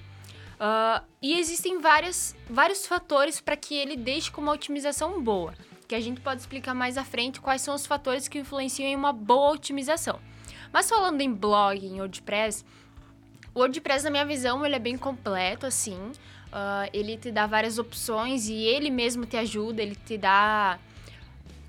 Uh, 0.63 1.03
e 1.21 1.37
existem 1.37 1.81
várias, 1.81 2.33
vários 2.49 2.87
fatores 2.87 3.41
para 3.41 3.57
que 3.57 3.75
ele 3.75 3.97
deixe 3.97 4.31
com 4.31 4.39
uma 4.39 4.53
otimização 4.53 5.21
boa, 5.21 5.53
que 5.89 5.93
a 5.93 5.99
gente 5.99 6.21
pode 6.21 6.39
explicar 6.39 6.73
mais 6.73 6.97
à 6.97 7.03
frente 7.03 7.41
quais 7.41 7.61
são 7.61 7.75
os 7.75 7.85
fatores 7.85 8.29
que 8.29 8.39
influenciam 8.39 8.87
em 8.87 8.95
uma 8.95 9.11
boa 9.11 9.51
otimização. 9.51 10.21
Mas 10.71 10.87
falando 10.87 11.19
em 11.19 11.33
blog, 11.33 11.85
em 11.85 11.99
WordPress, 11.99 12.63
o 13.53 13.59
WordPress, 13.59 14.05
na 14.05 14.09
minha 14.09 14.25
visão, 14.25 14.65
ele 14.65 14.75
é 14.75 14.79
bem 14.79 14.97
completo, 14.97 15.65
assim. 15.65 15.97
Uh, 15.97 16.89
ele 16.93 17.17
te 17.17 17.29
dá 17.29 17.45
várias 17.45 17.77
opções 17.77 18.47
e 18.47 18.53
ele 18.53 18.89
mesmo 18.89 19.25
te 19.25 19.35
ajuda, 19.35 19.81
ele 19.81 19.95
te 19.95 20.17
dá... 20.17 20.79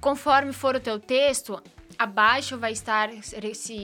Conforme 0.00 0.52
for 0.52 0.76
o 0.76 0.80
teu 0.80 1.00
texto, 1.00 1.60
abaixo 1.98 2.56
vai 2.56 2.72
estar 2.72 3.10
esse 3.12 3.74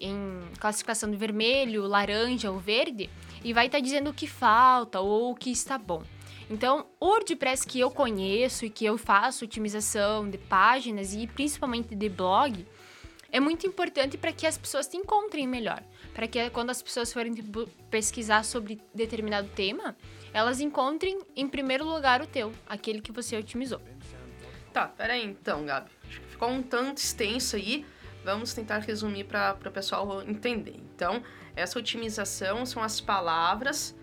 em 0.00 0.40
classificação 0.60 1.10
de 1.10 1.16
vermelho, 1.16 1.88
laranja 1.88 2.52
ou 2.52 2.58
verde 2.58 3.10
e 3.42 3.52
vai 3.52 3.66
estar 3.66 3.80
dizendo 3.80 4.10
o 4.10 4.14
que 4.14 4.26
falta 4.26 5.00
ou 5.00 5.32
o 5.32 5.34
que 5.34 5.50
está 5.50 5.78
bom. 5.78 6.02
Então, 6.50 6.86
o 6.98 7.06
WordPress 7.06 7.64
que 7.66 7.78
eu 7.78 7.90
conheço 7.90 8.64
e 8.64 8.70
que 8.70 8.84
eu 8.84 8.98
faço 8.98 9.44
otimização 9.44 10.28
de 10.28 10.36
páginas 10.36 11.14
e 11.14 11.26
principalmente 11.26 11.94
de 11.94 12.08
blog 12.08 12.66
é 13.30 13.38
muito 13.38 13.66
importante 13.66 14.18
para 14.18 14.32
que 14.32 14.46
as 14.46 14.58
pessoas 14.58 14.88
te 14.88 14.96
encontrem 14.96 15.46
melhor, 15.46 15.80
para 16.12 16.26
que 16.26 16.50
quando 16.50 16.70
as 16.70 16.82
pessoas 16.82 17.12
forem 17.12 17.32
pesquisar 17.88 18.44
sobre 18.44 18.80
determinado 18.92 19.48
tema, 19.50 19.96
elas 20.32 20.60
encontrem 20.60 21.20
em 21.36 21.48
primeiro 21.48 21.84
lugar 21.84 22.20
o 22.20 22.26
teu, 22.26 22.52
aquele 22.66 23.00
que 23.00 23.12
você 23.12 23.36
otimizou. 23.36 23.80
Tá, 24.72 24.86
peraí 24.86 25.24
então, 25.24 25.64
Gabi. 25.64 25.90
Acho 26.08 26.20
que 26.20 26.26
ficou 26.28 26.48
um 26.48 26.62
tanto 26.62 26.98
extenso 26.98 27.56
aí. 27.56 27.84
Vamos 28.24 28.52
tentar 28.52 28.78
resumir 28.78 29.24
para 29.24 29.56
o 29.64 29.70
pessoal 29.70 30.22
entender. 30.22 30.76
Então, 30.94 31.22
essa 31.60 31.78
otimização 31.78 32.64
são 32.64 32.82
as 32.82 33.00
palavras. 33.00 33.94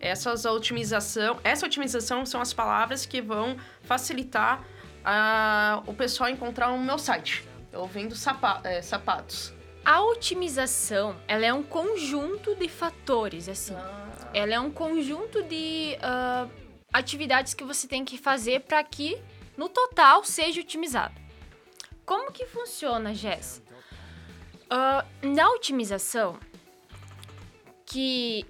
Essas 0.00 0.46
otimização, 0.46 1.38
essa 1.44 1.66
otimização 1.66 2.24
são 2.24 2.40
as 2.40 2.54
palavras 2.54 3.04
que 3.04 3.20
vão 3.20 3.56
facilitar 3.82 4.62
uh, 5.00 5.82
o 5.86 5.92
pessoal 5.92 6.30
encontrar 6.30 6.70
o 6.70 6.78
meu 6.78 6.98
site. 6.98 7.46
Eu 7.70 7.86
vendo 7.86 8.16
sapa 8.16 8.60
é, 8.64 8.80
sapatos. 8.80 9.52
A 9.84 10.02
otimização, 10.02 11.16
ela 11.28 11.44
é 11.44 11.52
um 11.52 11.62
conjunto 11.62 12.54
de 12.54 12.68
fatores, 12.68 13.48
assim. 13.48 13.74
Ah. 13.74 14.30
Ela 14.32 14.54
é 14.54 14.60
um 14.60 14.70
conjunto 14.70 15.42
de 15.42 15.96
uh, 15.96 16.50
atividades 16.92 17.54
que 17.54 17.64
você 17.64 17.86
tem 17.86 18.04
que 18.04 18.16
fazer 18.16 18.60
para 18.60 18.82
que 18.82 19.20
no 19.56 19.68
total 19.68 20.24
seja 20.24 20.60
otimizado. 20.60 21.14
Como 22.04 22.32
que 22.32 22.46
funciona, 22.46 23.14
Jess? 23.14 23.62
Uh, 24.70 25.28
na 25.34 25.50
otimização, 25.50 26.38
que 27.84 28.46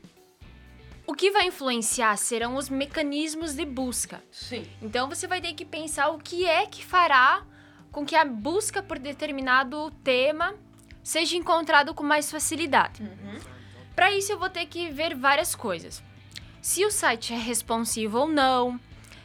o 1.06 1.14
que 1.14 1.30
vai 1.30 1.46
influenciar 1.46 2.16
serão 2.16 2.56
os 2.56 2.68
mecanismos 2.68 3.54
de 3.54 3.64
busca. 3.64 4.22
Sim. 4.30 4.64
Então 4.82 5.08
você 5.08 5.26
vai 5.26 5.40
ter 5.40 5.54
que 5.54 5.64
pensar 5.64 6.10
o 6.10 6.18
que 6.18 6.46
é 6.46 6.66
que 6.66 6.84
fará 6.84 7.42
com 7.90 8.04
que 8.04 8.14
a 8.14 8.24
busca 8.24 8.82
por 8.82 8.98
determinado 8.98 9.90
tema 10.04 10.54
seja 11.02 11.36
encontrado 11.36 11.94
com 11.94 12.04
mais 12.04 12.30
facilidade. 12.30 13.02
Uhum. 13.02 13.40
Para 13.96 14.12
isso 14.12 14.30
eu 14.30 14.38
vou 14.38 14.48
ter 14.48 14.66
que 14.66 14.90
ver 14.90 15.16
várias 15.16 15.54
coisas. 15.54 16.02
Se 16.62 16.84
o 16.84 16.90
site 16.90 17.32
é 17.32 17.38
responsivo 17.38 18.18
ou 18.18 18.28
não, 18.28 18.78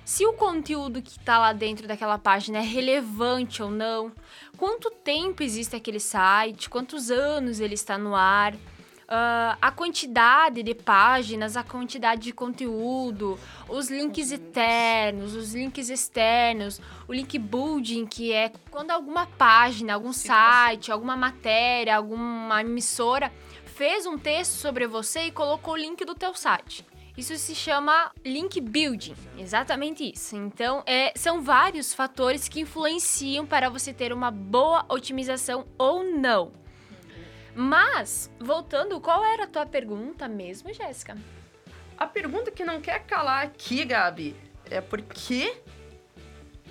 se 0.03 0.25
o 0.25 0.33
conteúdo 0.33 1.01
que 1.01 1.11
está 1.11 1.37
lá 1.37 1.51
dentro 1.51 1.87
daquela 1.87 2.17
página 2.17 2.59
é 2.59 2.61
relevante 2.61 3.61
ou 3.61 3.69
não, 3.69 4.11
quanto 4.57 4.89
tempo 4.89 5.43
existe 5.43 5.75
aquele 5.75 5.99
site, 5.99 6.69
quantos 6.69 7.11
anos 7.11 7.59
ele 7.59 7.75
está 7.75 7.97
no 7.97 8.15
ar, 8.15 8.53
uh, 8.53 9.57
a 9.61 9.71
quantidade 9.71 10.63
de 10.63 10.73
páginas, 10.73 11.55
a 11.55 11.63
quantidade 11.63 12.21
de 12.21 12.33
conteúdo, 12.33 13.39
os 13.69 13.89
links 13.89 14.31
internos, 14.31 15.35
os 15.35 15.53
links 15.53 15.89
externos, 15.89 16.81
o 17.07 17.13
link 17.13 17.37
building, 17.37 18.05
que 18.05 18.31
é 18.31 18.51
quando 18.71 18.91
alguma 18.91 19.25
página, 19.25 19.93
algum 19.93 20.13
site, 20.13 20.91
alguma 20.91 21.15
matéria, 21.15 21.95
alguma 21.95 22.61
emissora 22.61 23.31
fez 23.65 24.05
um 24.05 24.17
texto 24.17 24.53
sobre 24.53 24.87
você 24.87 25.23
e 25.23 25.31
colocou 25.31 25.73
o 25.73 25.77
link 25.77 26.03
do 26.05 26.15
teu 26.15 26.33
site. 26.33 26.85
Isso 27.17 27.37
se 27.37 27.55
chama 27.55 28.11
link 28.25 28.59
building, 28.59 29.15
exatamente 29.37 30.11
isso. 30.13 30.35
Então, 30.35 30.83
é, 30.85 31.13
são 31.15 31.41
vários 31.41 31.93
fatores 31.93 32.49
que 32.49 32.59
influenciam 32.59 33.45
para 33.45 33.69
você 33.69 33.93
ter 33.93 34.11
uma 34.11 34.29
boa 34.29 34.85
otimização 34.89 35.65
ou 35.77 36.03
não. 36.03 36.51
Mas, 37.55 38.29
voltando, 38.37 38.99
qual 38.99 39.23
era 39.23 39.45
a 39.45 39.47
tua 39.47 39.65
pergunta 39.65 40.27
mesmo, 40.27 40.73
Jéssica? 40.73 41.17
A 41.97 42.05
pergunta 42.05 42.51
que 42.51 42.65
não 42.65 42.81
quer 42.81 42.99
calar 43.05 43.45
aqui, 43.45 43.85
Gabi, 43.85 44.35
é 44.69 44.81
porque 44.81 45.57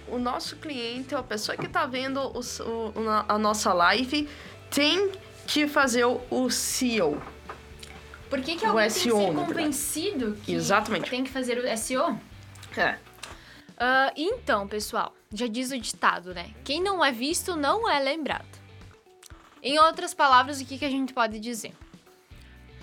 o 0.06 0.18
nosso 0.18 0.56
cliente, 0.56 1.14
a 1.14 1.22
pessoa 1.22 1.56
que 1.56 1.64
está 1.64 1.86
vendo 1.86 2.20
o, 2.20 2.40
o, 2.40 3.10
a 3.26 3.38
nossa 3.38 3.72
live, 3.72 4.28
tem 4.70 5.10
que 5.46 5.66
fazer 5.66 6.04
o, 6.04 6.20
o 6.30 6.50
SEO 6.50 7.18
por 8.34 8.42
que, 8.42 8.56
que 8.56 8.66
alguém 8.66 8.90
SEO, 8.90 9.16
tem 9.16 9.26
que 9.26 9.38
ser 9.38 9.46
convencido 9.46 10.38
que 10.44 10.52
Exatamente. 10.52 11.08
tem 11.08 11.22
que 11.22 11.30
fazer 11.30 11.56
o 11.56 11.78
SEO? 11.78 12.18
É. 12.76 12.94
Uh, 13.74 14.12
então, 14.16 14.66
pessoal, 14.66 15.14
já 15.32 15.46
diz 15.46 15.70
o 15.70 15.78
ditado, 15.78 16.34
né? 16.34 16.50
Quem 16.64 16.82
não 16.82 17.04
é 17.04 17.12
visto 17.12 17.54
não 17.54 17.88
é 17.88 18.00
lembrado. 18.00 18.58
Em 19.62 19.78
outras 19.78 20.12
palavras, 20.12 20.60
o 20.60 20.64
que, 20.64 20.78
que 20.78 20.84
a 20.84 20.90
gente 20.90 21.12
pode 21.12 21.38
dizer? 21.38 21.72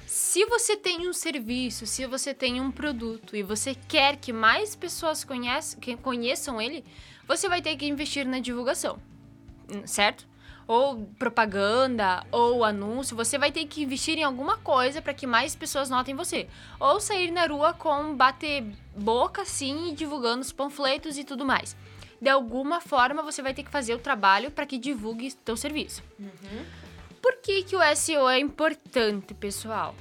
Se 0.08 0.46
você 0.46 0.78
tem 0.78 1.08
um 1.08 1.12
serviço, 1.12 1.86
se 1.86 2.06
você 2.06 2.34
tem 2.34 2.62
um 2.62 2.72
produto 2.72 3.36
e 3.36 3.44
você 3.44 3.76
quer 3.76 4.16
que 4.16 4.32
mais 4.32 4.74
pessoas 4.74 5.26
conheçam, 5.26 5.82
que 5.82 5.98
conheçam 5.98 6.62
ele, 6.62 6.86
você 7.28 7.50
vai 7.50 7.62
ter 7.62 7.76
que 7.76 7.86
investir 7.86 8.26
na 8.26 8.40
divulgação, 8.40 8.98
certo? 9.86 10.26
Ou 10.68 11.06
propaganda, 11.18 12.26
ou 12.32 12.64
anúncio, 12.64 13.16
você 13.16 13.38
vai 13.38 13.52
ter 13.52 13.66
que 13.66 13.84
investir 13.84 14.18
em 14.18 14.24
alguma 14.24 14.58
coisa 14.58 15.02
para 15.02 15.14
que 15.14 15.28
mais 15.28 15.56
pessoas 15.56 15.90
notem 15.90 16.16
você. 16.16 16.48
Ou 16.80 17.00
sair 17.00 17.32
na 17.32 17.46
rua 17.46 17.74
com 17.74 18.16
bater 18.16 18.64
boca 18.96 19.42
assim, 19.42 19.94
divulgando 19.94 20.42
os 20.42 20.52
panfletos 20.52 21.18
e 21.18 21.24
tudo 21.24 21.46
mais. 21.46 21.76
De 22.22 22.30
alguma 22.30 22.80
forma 22.80 23.24
você 23.24 23.42
vai 23.42 23.54
ter 23.54 23.64
que 23.64 23.72
fazer 23.72 23.96
o 23.96 24.00
trabalho 24.00 24.52
para 24.52 24.66
que 24.66 24.78
divulgue 24.78 25.34
teu 25.34 25.58
serviço. 25.58 26.04
Uhum. 26.20 26.66
Por 27.22 27.38
que, 27.38 27.64
que 27.64 27.76
o 27.76 27.96
SEO 27.96 28.30
é 28.30 28.40
importante, 28.40 29.34
pessoal? 29.34 29.96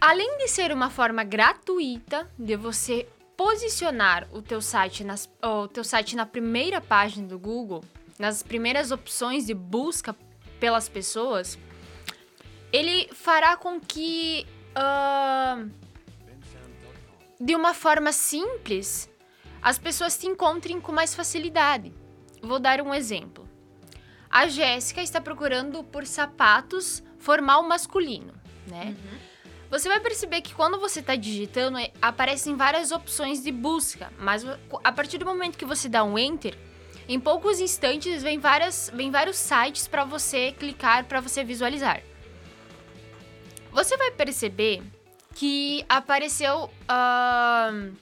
Além 0.00 0.38
de 0.38 0.48
ser 0.48 0.72
uma 0.72 0.90
forma 0.90 1.24
gratuita 1.24 2.28
de 2.38 2.56
você 2.56 3.08
posicionar 3.36 4.28
o 4.32 4.42
teu 4.42 4.60
site, 4.60 5.04
nas, 5.04 5.30
o 5.42 5.68
teu 5.68 5.84
site 5.84 6.16
na 6.16 6.26
primeira 6.26 6.80
página 6.80 7.26
do 7.26 7.38
Google, 7.38 7.84
nas 8.18 8.42
primeiras 8.42 8.90
opções 8.90 9.46
de 9.46 9.54
busca 9.54 10.14
pelas 10.58 10.88
pessoas, 10.88 11.58
ele 12.72 13.08
fará 13.14 13.56
com 13.56 13.80
que, 13.80 14.46
uh, 14.76 15.70
de 17.40 17.54
uma 17.54 17.72
forma 17.72 18.12
simples, 18.12 19.08
as 19.62 19.78
pessoas 19.78 20.18
te 20.18 20.26
encontrem 20.26 20.80
com 20.80 20.92
mais 20.92 21.14
facilidade. 21.14 21.92
Vou 22.42 22.58
dar 22.58 22.80
um 22.80 22.94
exemplo. 22.94 23.46
a 24.30 24.46
Jéssica 24.46 25.00
está 25.00 25.20
procurando 25.22 25.82
por 25.82 26.04
sapatos 26.06 27.02
formal 27.18 27.62
masculino, 27.62 28.34
né? 28.66 28.94
Uhum. 28.98 29.18
Você 29.70 29.88
vai 29.88 30.00
perceber 30.00 30.42
que 30.42 30.54
quando 30.54 30.78
você 30.78 31.00
está 31.00 31.16
digitando, 31.16 31.78
é, 31.78 31.90
aparecem 32.00 32.56
várias 32.56 32.90
opções 32.90 33.42
de 33.42 33.50
busca, 33.50 34.12
mas 34.18 34.44
a 34.84 34.92
partir 34.92 35.18
do 35.18 35.26
momento 35.26 35.58
que 35.58 35.64
você 35.64 35.88
dá 35.88 36.04
um 36.04 36.18
enter, 36.18 36.56
em 37.08 37.18
poucos 37.18 37.58
instantes 37.58 38.22
vem, 38.22 38.38
várias, 38.38 38.90
vem 38.92 39.10
vários 39.10 39.36
sites 39.36 39.88
para 39.88 40.04
você 40.04 40.52
clicar, 40.52 41.06
para 41.06 41.20
você 41.20 41.42
visualizar. 41.42 42.02
Você 43.72 43.96
vai 43.96 44.10
perceber 44.10 44.82
que 45.34 45.84
apareceu 45.88 46.64
uh, 46.64 47.96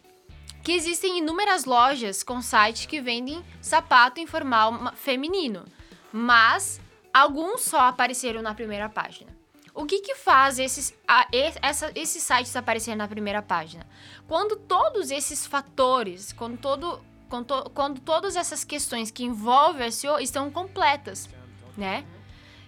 que 0.62 0.72
existem 0.72 1.18
inúmeras 1.18 1.64
lojas 1.64 2.24
com 2.24 2.42
sites 2.42 2.86
que 2.86 3.00
vendem 3.00 3.44
sapato 3.60 4.18
informal 4.18 4.92
feminino, 4.96 5.64
mas 6.12 6.80
alguns 7.14 7.60
só 7.60 7.82
apareceram 7.82 8.42
na 8.42 8.54
primeira 8.54 8.88
página. 8.88 9.36
O 9.72 9.84
que, 9.84 10.00
que 10.00 10.14
faz 10.14 10.58
esses, 10.58 10.94
a, 11.06 11.28
essa, 11.62 11.92
esses 11.94 12.22
sites 12.22 12.56
aparecerem 12.56 12.96
na 12.96 13.06
primeira 13.06 13.42
página? 13.42 13.86
Quando 14.26 14.56
todos 14.56 15.10
esses 15.10 15.46
fatores, 15.46 16.32
quando, 16.32 16.56
todo, 16.58 17.04
quando, 17.28 17.70
quando 17.70 18.00
todas 18.00 18.36
essas 18.36 18.64
questões 18.64 19.10
que 19.10 19.24
envolvem 19.24 19.88
o 19.88 19.92
SEO 19.92 20.18
estão 20.18 20.50
completas, 20.50 21.28
né? 21.76 22.04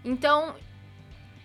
Então, 0.05 0.55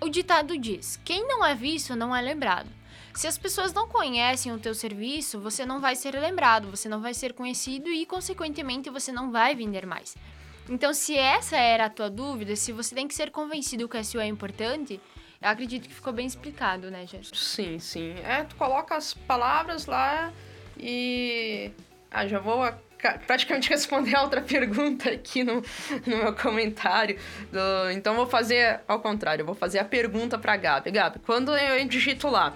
o 0.01 0.09
ditado 0.09 0.57
diz: 0.57 0.99
quem 1.03 1.27
não 1.27 1.45
é 1.45 1.55
visto 1.55 1.95
não 1.95 2.15
é 2.15 2.21
lembrado. 2.21 2.69
Se 3.13 3.27
as 3.27 3.37
pessoas 3.37 3.71
não 3.73 3.87
conhecem 3.87 4.51
o 4.51 4.57
teu 4.57 4.73
serviço, 4.73 5.39
você 5.39 5.65
não 5.65 5.79
vai 5.79 5.95
ser 5.95 6.19
lembrado, 6.19 6.69
você 6.71 6.89
não 6.89 6.99
vai 6.99 7.13
ser 7.13 7.33
conhecido 7.33 7.89
e, 7.89 8.05
consequentemente, 8.07 8.89
você 8.89 9.11
não 9.11 9.31
vai 9.31 9.53
vender 9.53 9.85
mais. 9.85 10.15
Então, 10.67 10.93
se 10.93 11.15
essa 11.15 11.55
era 11.55 11.85
a 11.85 11.89
tua 11.89 12.09
dúvida, 12.09 12.55
se 12.55 12.71
você 12.71 12.95
tem 12.95 13.07
que 13.07 13.13
ser 13.13 13.29
convencido 13.29 13.87
que 13.87 13.97
o 13.97 14.03
SEO 14.03 14.19
é 14.19 14.25
importante, 14.25 14.99
eu 15.39 15.49
acredito 15.49 15.87
que 15.87 15.93
ficou 15.93 16.11
bem 16.11 16.25
explicado, 16.25 16.89
né, 16.89 17.05
Jéssica? 17.05 17.37
Sim, 17.37 17.77
sim. 17.77 18.15
É, 18.23 18.45
tu 18.45 18.55
coloca 18.55 18.95
as 18.95 19.13
palavras 19.13 19.85
lá 19.85 20.33
e. 20.77 21.71
Ah, 22.09 22.25
já 22.25 22.39
vou 22.39 22.63
praticamente 23.25 23.69
responder 23.71 24.15
a 24.15 24.21
outra 24.21 24.41
pergunta 24.41 25.09
aqui 25.09 25.43
no, 25.43 25.63
no 26.05 26.17
meu 26.17 26.33
comentário. 26.33 27.17
Do... 27.51 27.91
Então, 27.91 28.15
vou 28.15 28.27
fazer 28.27 28.81
ao 28.87 28.99
contrário, 28.99 29.45
vou 29.45 29.55
fazer 29.55 29.79
a 29.79 29.85
pergunta 29.85 30.37
para 30.37 30.55
Gabi. 30.55 30.91
Gabi, 30.91 31.19
quando 31.19 31.55
eu 31.55 31.85
digito 31.87 32.27
lá 32.27 32.53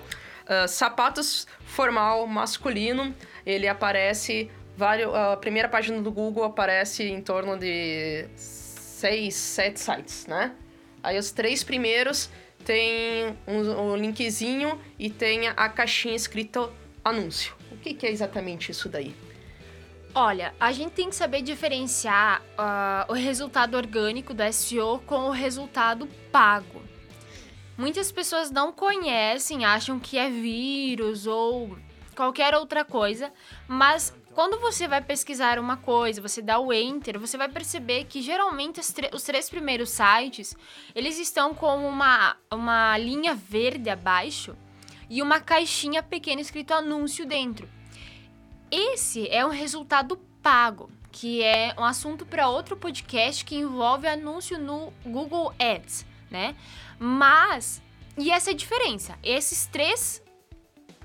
uh, 0.47 0.67
sapatos 0.67 1.47
formal 1.65 2.25
masculino, 2.27 3.13
ele 3.45 3.67
aparece. 3.67 4.49
Vários, 4.75 5.11
a 5.13 5.35
primeira 5.37 5.67
página 5.67 5.99
do 6.01 6.11
Google 6.11 6.43
aparece 6.43 7.03
em 7.03 7.19
torno 7.19 7.57
de 7.57 8.27
seis, 8.35 9.33
sete 9.33 9.79
sites, 9.79 10.27
né? 10.27 10.51
Aí 11.01 11.17
os 11.17 11.31
três 11.31 11.63
primeiros 11.63 12.29
tem 12.63 13.35
um, 13.47 13.93
um 13.93 13.95
linkzinho 13.95 14.79
e 14.99 15.09
tem 15.09 15.47
a 15.47 15.69
caixinha 15.69 16.15
escrita 16.15 16.69
anúncio. 17.03 17.55
O 17.71 17.77
que, 17.77 17.93
que 17.93 18.05
é 18.05 18.11
exatamente 18.11 18.71
isso 18.71 18.89
daí? 18.89 19.15
Olha, 20.19 20.51
a 20.59 20.71
gente 20.71 20.93
tem 20.93 21.09
que 21.11 21.15
saber 21.15 21.43
diferenciar 21.43 22.41
uh, 22.57 23.11
o 23.11 23.13
resultado 23.13 23.77
orgânico 23.77 24.33
do 24.33 24.41
SEO 24.51 24.99
com 25.05 25.27
o 25.27 25.29
resultado 25.29 26.07
pago. 26.31 26.81
Muitas 27.77 28.11
pessoas 28.11 28.49
não 28.49 28.73
conhecem, 28.73 29.63
acham 29.63 29.99
que 29.99 30.17
é 30.17 30.27
vírus 30.27 31.27
ou 31.27 31.77
qualquer 32.15 32.55
outra 32.55 32.83
coisa, 32.83 33.31
mas 33.67 34.11
quando 34.33 34.59
você 34.59 34.87
vai 34.87 35.03
pesquisar 35.03 35.59
uma 35.59 35.77
coisa, 35.77 36.19
você 36.19 36.41
dá 36.41 36.57
o 36.57 36.73
enter, 36.73 37.19
você 37.19 37.37
vai 37.37 37.47
perceber 37.47 38.05
que 38.05 38.19
geralmente 38.19 38.79
os, 39.13 39.21
três 39.21 39.51
primeiros 39.51 39.91
sites, 39.91 40.57
eles 40.95 41.19
estão 41.19 41.53
com 41.53 41.87
uma, 41.87 42.35
uma 42.51 42.97
linha 42.97 43.35
verde 43.35 43.87
abaixo 43.87 44.57
e 45.07 45.21
uma 45.21 45.39
caixinha 45.39 46.01
pequena 46.01 46.41
escrito 46.41 46.73
anúncio 46.73 47.23
dentro. 47.23 47.76
Esse 48.69 49.27
é 49.29 49.45
um 49.45 49.49
resultado 49.49 50.17
pago, 50.41 50.89
que 51.11 51.41
é 51.41 51.73
um 51.77 51.83
assunto 51.83 52.25
para 52.25 52.49
outro 52.49 52.75
podcast 52.75 53.43
que 53.45 53.55
envolve 53.55 54.07
anúncio 54.07 54.57
no 54.57 54.91
Google 55.05 55.53
Ads, 55.59 56.05
né? 56.29 56.55
Mas 56.99 57.81
e 58.17 58.31
essa 58.31 58.49
é 58.49 58.53
a 58.53 58.57
diferença. 58.57 59.17
Esses 59.23 59.67
três 59.67 60.21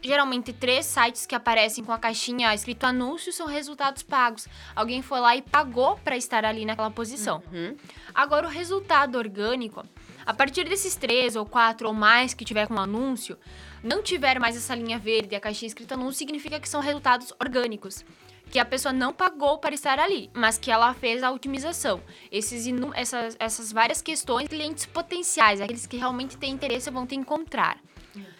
geralmente 0.04 0.52
três 0.52 0.84
sites 0.86 1.26
que 1.26 1.34
aparecem 1.34 1.84
com 1.84 1.92
a 1.92 1.98
caixinha 1.98 2.52
escrito 2.52 2.84
anúncio 2.84 3.32
são 3.32 3.46
resultados 3.46 4.02
pagos. 4.02 4.48
Alguém 4.74 5.00
foi 5.00 5.20
lá 5.20 5.36
e 5.36 5.42
pagou 5.42 5.96
para 5.98 6.16
estar 6.16 6.44
ali 6.44 6.64
naquela 6.64 6.90
posição. 6.90 7.40
Uhum. 7.52 7.76
Agora, 8.12 8.46
o 8.46 8.50
resultado 8.50 9.16
orgânico, 9.16 9.84
a 10.26 10.34
partir 10.34 10.64
desses 10.68 10.96
três 10.96 11.36
ou 11.36 11.46
quatro 11.46 11.86
ou 11.86 11.94
mais 11.94 12.34
que 12.34 12.44
tiver 12.44 12.66
com 12.66 12.78
anúncio, 12.80 13.38
não 13.82 14.02
tiver 14.02 14.38
mais 14.38 14.56
essa 14.56 14.74
linha 14.74 14.98
verde, 14.98 15.34
a 15.34 15.40
caixinha 15.40 15.66
escrito 15.68 15.94
anúncio, 15.94 16.18
significa 16.18 16.60
que 16.60 16.68
são 16.68 16.80
resultados 16.80 17.32
orgânicos. 17.40 18.04
Que 18.50 18.58
a 18.58 18.64
pessoa 18.64 18.92
não 18.92 19.12
pagou 19.14 19.58
para 19.58 19.74
estar 19.74 19.98
ali, 19.98 20.30
mas 20.34 20.58
que 20.58 20.70
ela 20.70 20.92
fez 20.92 21.22
a 21.22 21.30
otimização. 21.30 22.02
Esses 22.30 22.66
essas, 22.94 23.36
essas 23.38 23.72
várias 23.72 24.02
questões, 24.02 24.46
clientes 24.46 24.84
potenciais, 24.84 25.60
aqueles 25.60 25.86
que 25.86 25.96
realmente 25.96 26.36
têm 26.36 26.52
interesse 26.52 26.90
vão 26.90 27.06
te 27.06 27.14
encontrar. 27.14 27.78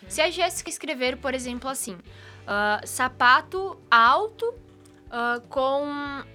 Se 0.09 0.21
a 0.21 0.31
Jéssica 0.31 0.69
escrever, 0.69 1.17
por 1.17 1.35
exemplo, 1.35 1.71
assim, 1.71 1.95
uh, 1.95 2.87
sapato 2.87 3.81
alto 3.91 4.45
uh, 4.47 5.41
com 5.49 5.87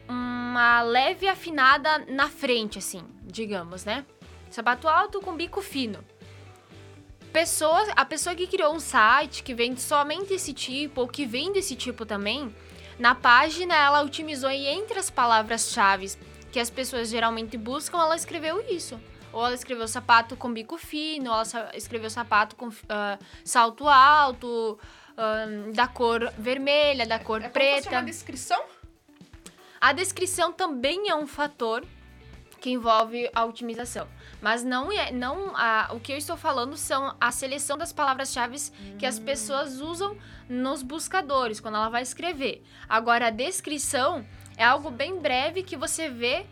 uma 0.07 0.81
leve 0.81 1.27
afinada 1.27 1.99
na 2.07 2.27
frente, 2.27 2.79
assim, 2.79 3.03
digamos, 3.23 3.85
né? 3.85 4.03
Sapato 4.49 4.87
alto 4.87 5.21
com 5.21 5.35
bico 5.35 5.61
fino. 5.61 5.99
A 7.95 8.05
pessoa 8.05 8.35
que 8.35 8.47
criou 8.47 8.73
um 8.73 8.79
site 8.79 9.43
que 9.43 9.53
vende 9.53 9.81
somente 9.81 10.33
esse 10.33 10.53
tipo, 10.53 11.01
ou 11.01 11.07
que 11.07 11.25
vende 11.25 11.59
esse 11.59 11.75
tipo 11.75 12.05
também, 12.05 12.53
na 12.97 13.13
página 13.13 13.75
ela 13.75 14.01
otimizou 14.01 14.49
e 14.49 14.65
entre 14.67 14.97
as 14.97 15.09
palavras-chave 15.09 16.17
que 16.51 16.59
as 16.59 16.69
pessoas 16.69 17.09
geralmente 17.09 17.57
buscam, 17.57 17.99
ela 17.99 18.15
escreveu 18.15 18.65
isso. 18.69 18.99
Ou 19.31 19.45
ela 19.45 19.53
escreveu 19.53 19.87
sapato 19.87 20.35
com 20.35 20.51
bico 20.51 20.77
fino, 20.77 21.29
ou 21.29 21.37
ela 21.37 21.71
escreveu 21.75 22.09
sapato 22.09 22.55
com 22.55 22.69
uh, 22.69 22.73
salto 23.43 23.87
alto, 23.87 24.79
uh, 25.11 25.73
da 25.73 25.87
cor 25.87 26.33
vermelha, 26.37 27.05
da 27.05 27.19
cor 27.19 27.41
é 27.41 27.49
preta. 27.49 27.89
Como 27.89 27.97
a 27.97 28.01
descrição? 28.01 28.63
A 29.79 29.93
descrição 29.93 30.51
também 30.51 31.09
é 31.09 31.15
um 31.15 31.27
fator 31.27 31.85
que 32.59 32.71
envolve 32.71 33.29
a 33.35 33.45
otimização. 33.45 34.07
Mas 34.41 34.63
não 34.63 34.91
é. 34.91 35.11
Não, 35.11 35.55
a, 35.55 35.89
o 35.93 35.99
que 35.99 36.11
eu 36.11 36.17
estou 36.17 36.37
falando 36.37 36.77
são 36.77 37.15
a 37.19 37.31
seleção 37.31 37.77
das 37.77 37.91
palavras-chave 37.91 38.57
hum. 38.57 38.97
que 38.97 39.05
as 39.05 39.19
pessoas 39.19 39.81
usam 39.81 40.17
nos 40.47 40.83
buscadores, 40.83 41.59
quando 41.59 41.75
ela 41.75 41.89
vai 41.89 42.01
escrever. 42.01 42.63
Agora, 42.87 43.27
a 43.27 43.31
descrição 43.31 44.25
é 44.55 44.63
algo 44.63 44.89
bem 44.89 45.19
breve 45.19 45.63
que 45.63 45.75
você 45.75 46.09
vê 46.09 46.45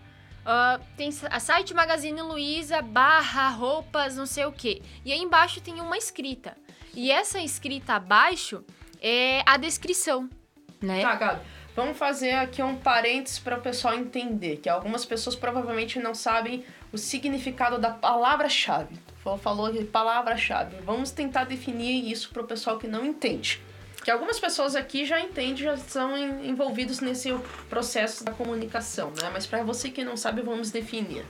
Uh, 0.45 0.79
tem 0.95 1.09
a 1.31 1.39
site 1.39 1.73
Magazine 1.73 2.21
Luiza 2.21 2.79
barra 2.79 3.49
roupas, 3.49 4.15
não 4.15 4.27
sei 4.27 4.45
o 4.45 4.51
que. 4.51 4.79
E 5.03 5.11
aí 5.11 5.17
embaixo 5.17 5.59
tem 5.59 5.81
uma 5.81 5.97
escrita. 5.97 6.55
E 6.93 7.11
essa 7.11 7.39
escrita 7.39 7.95
abaixo 7.95 8.63
é 9.01 9.41
a 9.43 9.57
descrição, 9.57 10.29
né? 10.79 11.01
Tá, 11.01 11.15
Gabi. 11.15 11.41
Vamos 11.75 11.97
fazer 11.97 12.31
aqui 12.31 12.63
um 12.63 12.77
parênteses 12.77 13.37
para 13.37 13.57
o 13.57 13.61
pessoal 13.61 13.95
entender, 13.95 14.57
que 14.57 14.69
algumas 14.69 15.03
pessoas 15.03 15.35
provavelmente 15.35 15.99
não 15.99 16.13
sabem 16.13 16.63
o 16.95 16.97
significado 16.97 17.77
da 17.77 17.91
palavra-chave. 17.91 18.95
Falou 19.41 19.71
de 19.71 19.83
palavra-chave. 19.85 20.77
Vamos 20.83 21.11
tentar 21.11 21.45
definir 21.45 22.11
isso 22.11 22.29
para 22.31 22.43
o 22.43 22.47
pessoal 22.47 22.77
que 22.77 22.87
não 22.87 23.05
entende 23.05 23.61
que 24.03 24.11
algumas 24.11 24.39
pessoas 24.39 24.75
aqui 24.75 25.03
já 25.03 25.19
entendem, 25.19 25.57
já 25.57 25.75
são 25.77 26.15
envolvidos 26.15 26.99
nesse 26.99 27.35
processo 27.67 28.23
da 28.23 28.31
comunicação, 28.31 29.09
né? 29.19 29.31
Mas 29.33 29.47
para 29.47 29.63
você 29.63 29.89
que 29.89 30.03
não 30.03 30.15
sabe, 30.15 30.43
vamos 30.43 30.69
definir. 30.69 31.25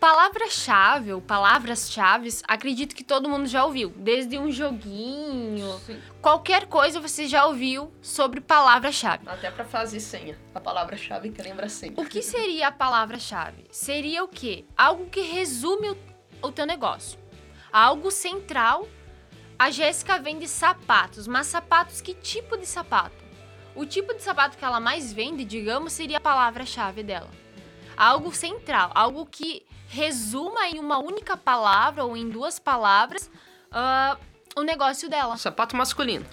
Palavra-chave 0.00 1.12
ou 1.12 1.20
palavras-chave, 1.20 2.28
acredito 2.46 2.94
que 2.94 3.02
todo 3.02 3.28
mundo 3.28 3.46
já 3.46 3.64
ouviu. 3.64 3.90
Desde 3.96 4.38
um 4.38 4.50
joguinho, 4.50 5.78
Sim. 5.86 6.00
qualquer 6.20 6.66
coisa 6.66 7.00
você 7.00 7.26
já 7.26 7.46
ouviu 7.46 7.92
sobre 8.02 8.40
palavra-chave. 8.40 9.28
Até 9.28 9.50
para 9.50 9.64
fazer 9.64 10.00
senha. 10.00 10.38
A 10.54 10.60
palavra-chave 10.60 11.30
que 11.30 11.42
lembra 11.42 11.68
senha. 11.68 11.94
O 11.96 12.04
que 12.04 12.22
seria 12.22 12.68
a 12.68 12.72
palavra-chave? 12.72 13.64
Seria 13.70 14.22
o 14.22 14.28
quê? 14.28 14.64
Algo 14.76 15.06
que 15.06 15.20
resume 15.20 15.90
o, 15.90 15.96
o 16.42 16.52
teu 16.52 16.66
negócio. 16.66 17.18
Algo 17.72 18.10
central 18.10 18.86
a 19.58 19.70
Jéssica 19.70 20.18
vende 20.18 20.46
sapatos, 20.46 21.26
mas 21.26 21.46
sapatos 21.46 22.02
que 22.02 22.12
tipo 22.12 22.58
de 22.58 22.66
sapato? 22.66 23.24
O 23.74 23.86
tipo 23.86 24.12
de 24.14 24.22
sapato 24.22 24.58
que 24.58 24.64
ela 24.64 24.80
mais 24.80 25.12
vende, 25.12 25.44
digamos, 25.44 25.94
seria 25.94 26.18
a 26.18 26.20
palavra-chave 26.20 27.02
dela. 27.02 27.30
Algo 27.96 28.34
central, 28.34 28.90
algo 28.94 29.24
que 29.24 29.64
resuma 29.96 30.68
em 30.68 30.78
uma 30.78 30.98
única 30.98 31.38
palavra 31.38 32.04
ou 32.04 32.14
em 32.14 32.28
duas 32.28 32.58
palavras 32.58 33.30
uh, 33.72 34.20
o 34.54 34.62
negócio 34.62 35.08
dela. 35.08 35.38
Sapato 35.38 35.74
masculino. 35.74 36.26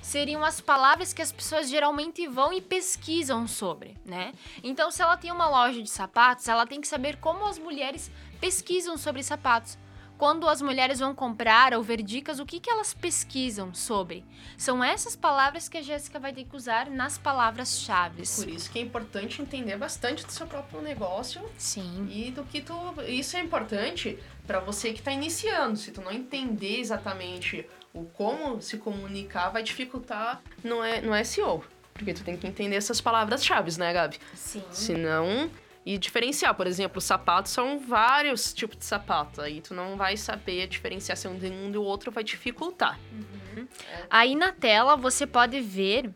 seriam 0.00 0.42
as 0.42 0.58
palavras 0.58 1.12
que 1.12 1.20
as 1.20 1.30
pessoas 1.30 1.68
geralmente 1.68 2.26
vão 2.26 2.50
e 2.50 2.62
pesquisam 2.62 3.46
sobre, 3.46 3.98
né? 4.06 4.32
Então, 4.62 4.90
se 4.90 5.02
ela 5.02 5.18
tem 5.18 5.30
uma 5.30 5.46
loja 5.46 5.82
de 5.82 5.90
sapatos, 5.90 6.48
ela 6.48 6.66
tem 6.66 6.80
que 6.80 6.88
saber 6.88 7.18
como 7.18 7.44
as 7.44 7.58
mulheres 7.58 8.10
pesquisam 8.40 8.96
sobre 8.96 9.22
sapatos 9.22 9.76
quando 10.20 10.46
as 10.50 10.60
mulheres 10.60 10.98
vão 10.98 11.14
comprar 11.14 11.72
ou 11.72 11.82
ver 11.82 12.02
dicas, 12.02 12.38
o 12.38 12.44
que, 12.44 12.60
que 12.60 12.68
elas 12.68 12.92
pesquisam 12.92 13.72
sobre? 13.72 14.22
São 14.58 14.84
essas 14.84 15.16
palavras 15.16 15.66
que 15.66 15.78
a 15.78 15.82
Jéssica 15.82 16.18
vai 16.18 16.30
ter 16.30 16.44
que 16.44 16.54
usar 16.54 16.90
nas 16.90 17.16
palavras-chave. 17.16 18.22
Por 18.36 18.50
isso 18.50 18.70
que 18.70 18.78
é 18.78 18.82
importante 18.82 19.40
entender 19.40 19.78
bastante 19.78 20.26
do 20.26 20.30
seu 20.30 20.46
próprio 20.46 20.82
negócio. 20.82 21.40
Sim. 21.56 22.06
E 22.12 22.30
do 22.32 22.44
que 22.44 22.60
tu. 22.60 22.74
Isso 23.08 23.34
é 23.34 23.40
importante 23.40 24.18
para 24.46 24.60
você 24.60 24.92
que 24.92 24.98
está 24.98 25.10
iniciando. 25.10 25.78
Se 25.78 25.90
tu 25.90 26.02
não 26.02 26.12
entender 26.12 26.80
exatamente 26.80 27.66
o 27.94 28.04
como 28.04 28.60
se 28.60 28.76
comunicar, 28.76 29.48
vai 29.48 29.62
dificultar 29.62 30.42
no, 30.62 30.80
no 31.02 31.24
SEO. 31.24 31.64
Porque 31.94 32.12
tu 32.12 32.22
tem 32.22 32.36
que 32.36 32.46
entender 32.46 32.76
essas 32.76 33.00
palavras-chave, 33.00 33.78
né, 33.78 33.90
Gabi? 33.90 34.18
Sim. 34.34 34.62
Senão 34.70 35.50
e 35.84 35.98
diferenciar. 35.98 36.54
Por 36.54 36.66
exemplo, 36.66 37.00
sapatos 37.00 37.52
são 37.52 37.78
vários 37.78 38.52
tipos 38.52 38.76
de 38.76 38.84
sapato. 38.84 39.40
Aí 39.40 39.60
tu 39.60 39.74
não 39.74 39.96
vai 39.96 40.16
saber 40.16 40.62
a 40.62 40.66
diferenciação 40.66 41.36
de 41.36 41.46
um 41.46 41.70
do 41.70 41.82
outro, 41.82 42.10
vai 42.10 42.22
dificultar. 42.22 42.98
Uhum. 43.12 43.66
É. 43.90 44.06
Aí 44.10 44.34
na 44.34 44.52
tela 44.52 44.96
você 44.96 45.26
pode 45.26 45.60
ver 45.60 46.10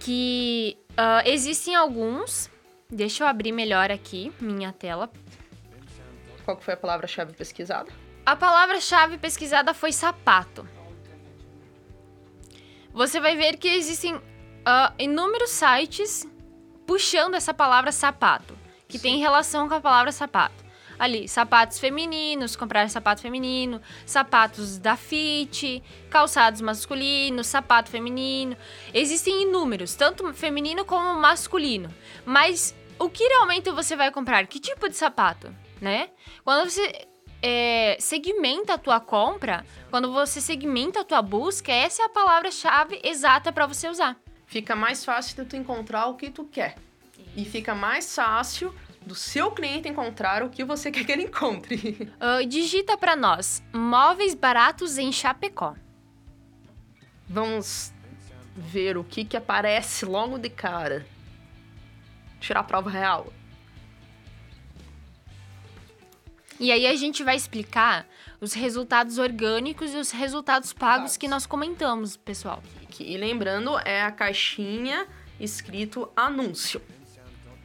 que 0.00 0.76
uh, 0.90 1.26
existem 1.28 1.74
alguns. 1.74 2.50
Deixa 2.90 3.24
eu 3.24 3.28
abrir 3.28 3.52
melhor 3.52 3.90
aqui 3.90 4.32
minha 4.40 4.72
tela. 4.72 5.10
Qual 6.44 6.60
foi 6.60 6.74
a 6.74 6.76
palavra-chave 6.76 7.32
pesquisada? 7.32 7.90
A 8.26 8.36
palavra-chave 8.36 9.18
pesquisada 9.18 9.72
foi 9.72 9.92
sapato. 9.92 10.68
Você 12.92 13.18
vai 13.18 13.34
ver 13.34 13.56
que 13.56 13.66
existem 13.68 14.14
uh, 14.14 14.22
inúmeros 14.98 15.50
sites 15.50 16.28
puxando 16.86 17.34
essa 17.34 17.52
palavra 17.52 17.90
sapato 17.90 18.63
que 18.94 18.98
Sim. 18.98 19.08
tem 19.08 19.18
relação 19.18 19.68
com 19.68 19.74
a 19.74 19.80
palavra 19.80 20.12
sapato. 20.12 20.64
Ali, 20.96 21.26
sapatos 21.26 21.80
femininos, 21.80 22.54
comprar 22.54 22.88
sapato 22.88 23.20
feminino, 23.20 23.82
sapatos 24.06 24.78
da 24.78 24.96
Fit, 24.96 25.82
calçados 26.08 26.60
masculinos, 26.60 27.48
sapato 27.48 27.90
feminino. 27.90 28.56
Existem 28.92 29.42
inúmeros, 29.42 29.96
tanto 29.96 30.32
feminino 30.32 30.84
como 30.84 31.18
masculino. 31.18 31.92
Mas 32.24 32.72
o 32.96 33.10
que 33.10 33.26
realmente 33.26 33.68
você 33.72 33.96
vai 33.96 34.12
comprar? 34.12 34.46
Que 34.46 34.60
tipo 34.60 34.88
de 34.88 34.94
sapato, 34.94 35.52
né? 35.80 36.10
Quando 36.44 36.70
você 36.70 37.08
é, 37.42 37.96
segmenta 37.98 38.74
a 38.74 38.78
tua 38.78 39.00
compra, 39.00 39.66
quando 39.90 40.12
você 40.12 40.40
segmenta 40.40 41.00
a 41.00 41.04
tua 41.04 41.20
busca, 41.20 41.72
essa 41.72 42.02
é 42.02 42.04
a 42.04 42.08
palavra-chave 42.08 43.00
exata 43.02 43.52
para 43.52 43.66
você 43.66 43.88
usar. 43.88 44.16
Fica 44.46 44.76
mais 44.76 45.04
fácil 45.04 45.42
de 45.42 45.50
tu 45.50 45.56
encontrar 45.56 46.06
o 46.06 46.14
que 46.14 46.30
tu 46.30 46.44
quer. 46.44 46.76
E 47.36 47.44
fica 47.44 47.74
mais 47.74 48.14
fácil 48.14 48.72
do 49.06 49.14
seu 49.14 49.50
cliente 49.50 49.88
encontrar 49.88 50.42
o 50.42 50.50
que 50.50 50.64
você 50.64 50.90
quer 50.92 51.04
que 51.04 51.12
ele 51.12 51.24
encontre. 51.24 52.10
Uh, 52.20 52.46
digita 52.46 52.96
para 52.96 53.14
nós: 53.14 53.62
móveis 53.72 54.34
baratos 54.34 54.98
em 54.98 55.12
Chapecó. 55.12 55.74
Vamos 57.28 57.92
ver 58.56 58.96
o 58.96 59.04
que 59.04 59.24
que 59.24 59.36
aparece 59.36 60.04
logo 60.04 60.38
de 60.38 60.50
cara. 60.50 61.06
Tirar 62.40 62.60
a 62.60 62.64
prova 62.64 62.90
real. 62.90 63.32
E 66.60 66.70
aí 66.70 66.86
a 66.86 66.94
gente 66.94 67.24
vai 67.24 67.34
explicar 67.34 68.06
os 68.40 68.52
resultados 68.52 69.18
orgânicos 69.18 69.92
e 69.92 69.96
os 69.96 70.12
resultados 70.12 70.72
pagos 70.72 71.16
que 71.16 71.26
nós 71.26 71.46
comentamos, 71.46 72.16
pessoal. 72.16 72.62
E 73.00 73.16
lembrando, 73.16 73.76
é 73.80 74.02
a 74.02 74.12
caixinha 74.12 75.08
escrito 75.40 76.08
anúncio 76.14 76.80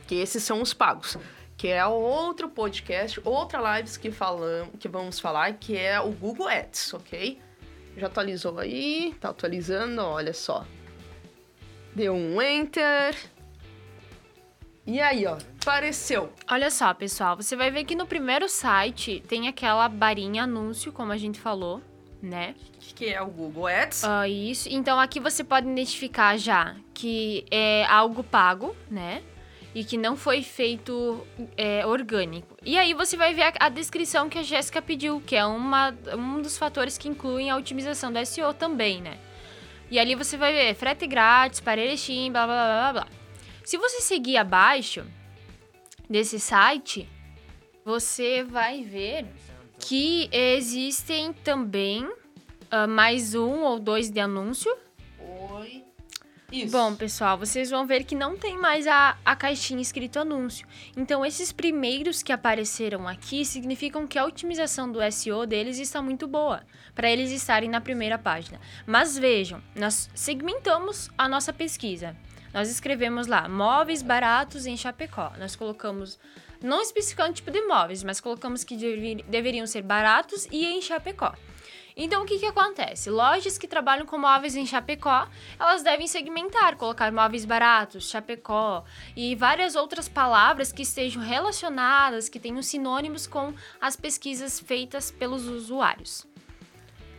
que 0.09 0.15
esses 0.15 0.41
são 0.41 0.59
os 0.59 0.73
pagos. 0.73 1.19
Que 1.55 1.67
é 1.67 1.85
outro 1.85 2.49
podcast, 2.49 3.21
outra 3.23 3.77
lives 3.77 3.95
que, 3.95 4.09
falamos, 4.09 4.73
que 4.79 4.87
vamos 4.87 5.19
falar, 5.19 5.53
que 5.53 5.77
é 5.77 5.99
o 5.99 6.09
Google 6.09 6.47
Ads, 6.47 6.95
ok? 6.95 7.39
Já 7.95 8.07
atualizou 8.07 8.57
aí, 8.57 9.15
tá 9.21 9.29
atualizando, 9.29 10.01
olha 10.01 10.33
só. 10.33 10.65
Deu 11.93 12.15
um 12.15 12.41
Enter. 12.41 13.15
E 14.87 14.99
aí, 14.99 15.27
ó, 15.27 15.37
apareceu. 15.61 16.33
Olha 16.49 16.71
só, 16.71 16.91
pessoal, 16.95 17.35
você 17.35 17.55
vai 17.55 17.69
ver 17.69 17.83
que 17.83 17.93
no 17.93 18.07
primeiro 18.07 18.49
site 18.49 19.23
tem 19.27 19.47
aquela 19.47 19.87
barinha 19.87 20.45
anúncio, 20.45 20.91
como 20.91 21.11
a 21.11 21.17
gente 21.17 21.39
falou, 21.39 21.83
né? 22.19 22.55
Que 22.95 23.13
é 23.13 23.21
o 23.21 23.27
Google 23.27 23.67
Ads. 23.67 24.03
Uh, 24.03 24.25
isso. 24.27 24.67
Então 24.71 24.99
aqui 24.99 25.19
você 25.19 25.43
pode 25.43 25.69
identificar 25.69 26.35
já 26.35 26.75
que 26.95 27.45
é 27.51 27.85
algo 27.85 28.23
pago, 28.23 28.75
né? 28.89 29.21
E 29.73 29.83
que 29.83 29.97
não 29.97 30.15
foi 30.15 30.41
feito 30.41 31.25
é, 31.55 31.85
orgânico. 31.85 32.57
E 32.63 32.77
aí 32.77 32.93
você 32.93 33.15
vai 33.15 33.33
ver 33.33 33.43
a, 33.43 33.53
a 33.59 33.69
descrição 33.69 34.29
que 34.29 34.37
a 34.37 34.43
Jéssica 34.43 34.81
pediu, 34.81 35.21
que 35.25 35.35
é 35.35 35.45
uma, 35.45 35.95
um 36.17 36.41
dos 36.41 36.57
fatores 36.57 36.97
que 36.97 37.07
incluem 37.07 37.49
a 37.49 37.57
otimização 37.57 38.11
do 38.11 38.25
SEO 38.25 38.53
também, 38.53 39.01
né? 39.01 39.17
E 39.91 39.99
ali 39.99 40.15
você 40.15 40.37
vai 40.37 40.53
ver 40.53 40.75
frete 40.75 41.07
grátis, 41.07 41.59
para 41.59 41.81
Erechim, 41.81 42.31
blá 42.31 42.45
blá 42.45 42.65
blá 42.65 42.93
blá. 42.93 43.07
Se 43.63 43.77
você 43.77 44.01
seguir 44.01 44.37
abaixo 44.37 45.05
desse 46.09 46.39
site, 46.39 47.07
você 47.85 48.43
vai 48.43 48.83
ver 48.83 49.25
que 49.79 50.29
existem 50.31 51.33
também 51.33 52.03
uh, 52.03 52.87
mais 52.87 53.33
um 53.33 53.61
ou 53.61 53.79
dois 53.79 54.09
de 54.09 54.19
anúncio 54.19 54.75
isso. 56.51 56.71
Bom, 56.71 56.95
pessoal, 56.95 57.37
vocês 57.37 57.69
vão 57.69 57.85
ver 57.85 58.03
que 58.03 58.15
não 58.15 58.37
tem 58.37 58.57
mais 58.57 58.87
a, 58.87 59.17
a 59.23 59.35
caixinha 59.35 59.81
escrito 59.81 60.19
anúncio. 60.19 60.67
Então, 60.95 61.25
esses 61.25 61.51
primeiros 61.51 62.23
que 62.23 62.31
apareceram 62.31 63.07
aqui 63.07 63.45
significam 63.45 64.07
que 64.07 64.17
a 64.17 64.25
otimização 64.25 64.91
do 64.91 64.99
SEO 65.11 65.45
deles 65.45 65.77
está 65.77 66.01
muito 66.01 66.27
boa, 66.27 66.63
para 66.95 67.09
eles 67.09 67.31
estarem 67.31 67.69
na 67.69 67.81
primeira 67.81 68.17
página. 68.17 68.59
Mas 68.85 69.17
vejam, 69.17 69.61
nós 69.75 70.09
segmentamos 70.13 71.09
a 71.17 71.27
nossa 71.27 71.53
pesquisa. 71.53 72.15
Nós 72.53 72.69
escrevemos 72.69 73.27
lá, 73.27 73.47
móveis 73.47 74.01
baratos 74.01 74.65
em 74.65 74.75
Chapecó. 74.75 75.31
Nós 75.37 75.55
colocamos, 75.55 76.17
não 76.61 76.81
especificando 76.81 77.31
o 77.31 77.33
tipo 77.33 77.51
de 77.51 77.61
móveis, 77.61 78.03
mas 78.03 78.19
colocamos 78.19 78.63
que 78.63 78.75
deveriam 79.27 79.67
ser 79.67 79.83
baratos 79.83 80.47
e 80.51 80.65
em 80.65 80.81
Chapecó. 80.81 81.33
Então, 82.01 82.23
o 82.23 82.25
que, 82.25 82.39
que 82.39 82.45
acontece? 82.45 83.09
Lojas 83.09 83.57
que 83.57 83.67
trabalham 83.67 84.05
com 84.05 84.17
móveis 84.17 84.55
em 84.55 84.65
Chapecó, 84.65 85.27
elas 85.59 85.83
devem 85.83 86.07
segmentar, 86.07 86.77
colocar 86.77 87.11
móveis 87.11 87.43
baratos, 87.43 88.09
Chapecó 88.09 88.85
e 89.17 89.35
várias 89.35 89.75
outras 89.75 90.07
palavras 90.07 90.71
que 90.71 90.83
estejam 90.83 91.21
relacionadas, 91.21 92.29
que 92.29 92.39
tenham 92.39 92.61
sinônimos 92.61 93.27
com 93.27 93.53
as 93.81 93.97
pesquisas 93.97 94.61
feitas 94.61 95.11
pelos 95.11 95.45
usuários. 95.45 96.25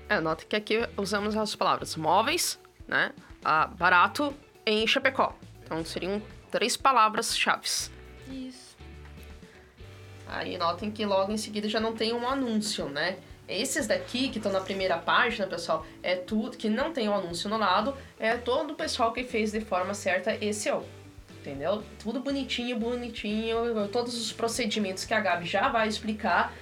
É, 0.08 0.18
nota 0.18 0.46
que 0.46 0.56
aqui 0.56 0.88
usamos 0.96 1.36
as 1.36 1.54
palavras 1.54 1.94
móveis, 1.94 2.58
né? 2.88 3.12
Ah, 3.44 3.66
barato 3.66 4.34
em 4.64 4.86
Chapecó. 4.86 5.36
Então 5.62 5.84
seriam 5.84 6.22
três 6.50 6.74
palavras-chave. 6.78 7.68
Isso. 8.30 8.78
Aí 10.26 10.56
notem 10.56 10.90
que 10.90 11.04
logo 11.04 11.30
em 11.30 11.36
seguida 11.36 11.68
já 11.68 11.78
não 11.80 11.94
tem 11.94 12.14
um 12.14 12.26
anúncio, 12.26 12.88
né? 12.88 13.18
Esses 13.50 13.86
daqui 13.86 14.28
que 14.28 14.38
estão 14.38 14.52
na 14.52 14.60
primeira 14.60 14.96
página, 14.96 15.46
pessoal, 15.46 15.84
é 16.02 16.14
tudo 16.14 16.56
que 16.56 16.68
não 16.68 16.92
tem 16.92 17.08
o 17.08 17.12
um 17.12 17.14
anúncio 17.16 17.50
no 17.50 17.58
lado, 17.58 17.96
é 18.18 18.36
todo 18.36 18.72
o 18.72 18.74
pessoal 18.76 19.12
que 19.12 19.24
fez 19.24 19.50
de 19.50 19.60
forma 19.60 19.92
certa 19.92 20.36
esse 20.40 20.70
ó. 20.70 20.82
Entendeu? 21.40 21.82
Tudo 21.98 22.20
bonitinho, 22.20 22.78
bonitinho, 22.78 23.88
todos 23.88 24.14
os 24.20 24.30
procedimentos 24.30 25.04
que 25.04 25.14
a 25.14 25.20
Gabi 25.20 25.46
já 25.46 25.68
vai 25.68 25.88
explicar 25.88 26.52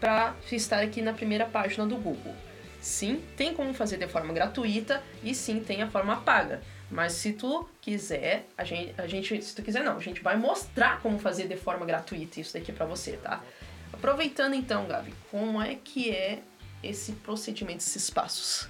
para 0.00 0.34
estar 0.50 0.82
aqui 0.82 1.02
na 1.02 1.12
primeira 1.12 1.44
página 1.44 1.86
do 1.86 1.96
Google. 1.96 2.34
Sim, 2.80 3.22
tem 3.36 3.54
como 3.54 3.72
fazer 3.72 3.96
de 3.96 4.06
forma 4.08 4.32
gratuita 4.32 5.02
e 5.22 5.34
sim 5.34 5.60
tem 5.60 5.82
a 5.82 5.90
forma 5.90 6.16
paga. 6.16 6.62
Mas 6.90 7.12
se 7.12 7.32
tu 7.32 7.66
quiser, 7.80 8.46
a 8.56 8.64
gente, 8.64 8.94
a 8.98 9.06
gente, 9.06 9.42
se 9.42 9.54
tu 9.54 9.62
quiser 9.62 9.82
não, 9.82 9.96
a 9.96 10.00
gente 10.00 10.22
vai 10.22 10.36
mostrar 10.36 11.00
como 11.00 11.18
fazer 11.18 11.48
de 11.48 11.56
forma 11.56 11.86
gratuita 11.86 12.40
isso 12.40 12.52
daqui 12.52 12.72
para 12.72 12.84
você, 12.84 13.12
tá? 13.12 13.42
Aproveitando 13.94 14.54
então, 14.54 14.86
Gabi, 14.86 15.14
como 15.30 15.62
é 15.62 15.76
que 15.76 16.10
é 16.10 16.40
esse 16.82 17.12
procedimento, 17.12 17.78
esses 17.78 18.10
passos? 18.10 18.68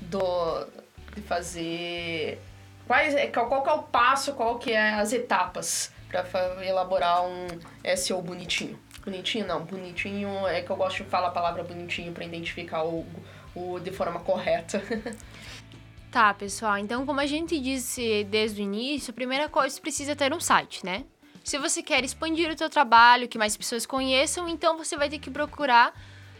Do, 0.00 0.66
de 1.14 1.22
fazer... 1.22 2.40
Quais, 2.86 3.14
é, 3.14 3.28
qual, 3.28 3.46
qual 3.46 3.64
é 3.66 3.72
o 3.72 3.82
passo, 3.84 4.34
qual 4.34 4.58
que 4.58 4.72
é 4.72 4.94
as 4.94 5.12
etapas 5.12 5.92
para 6.08 6.66
elaborar 6.66 7.22
um 7.24 7.46
SEO 7.96 8.20
bonitinho? 8.20 8.78
Bonitinho 9.04 9.46
não, 9.46 9.64
bonitinho 9.64 10.46
é 10.48 10.60
que 10.60 10.70
eu 10.70 10.76
gosto 10.76 11.04
de 11.04 11.08
falar 11.08 11.28
a 11.28 11.30
palavra 11.30 11.62
bonitinho 11.62 12.12
para 12.12 12.24
identificar 12.24 12.82
o, 12.84 13.06
o 13.54 13.78
de 13.78 13.92
forma 13.92 14.20
correta. 14.20 14.82
Tá, 16.10 16.34
pessoal. 16.34 16.76
Então, 16.76 17.06
como 17.06 17.20
a 17.20 17.26
gente 17.26 17.60
disse 17.60 18.24
desde 18.24 18.60
o 18.60 18.64
início, 18.64 19.12
a 19.12 19.14
primeira 19.14 19.48
coisa 19.48 19.80
precisa 19.80 20.16
ter 20.16 20.32
um 20.34 20.40
site, 20.40 20.84
né? 20.84 21.04
Se 21.42 21.58
você 21.58 21.82
quer 21.82 22.04
expandir 22.04 22.50
o 22.52 22.58
seu 22.58 22.68
trabalho, 22.68 23.28
que 23.28 23.38
mais 23.38 23.56
pessoas 23.56 23.86
conheçam, 23.86 24.48
então 24.48 24.76
você 24.76 24.96
vai 24.96 25.08
ter 25.08 25.18
que 25.18 25.30
procurar 25.30 25.92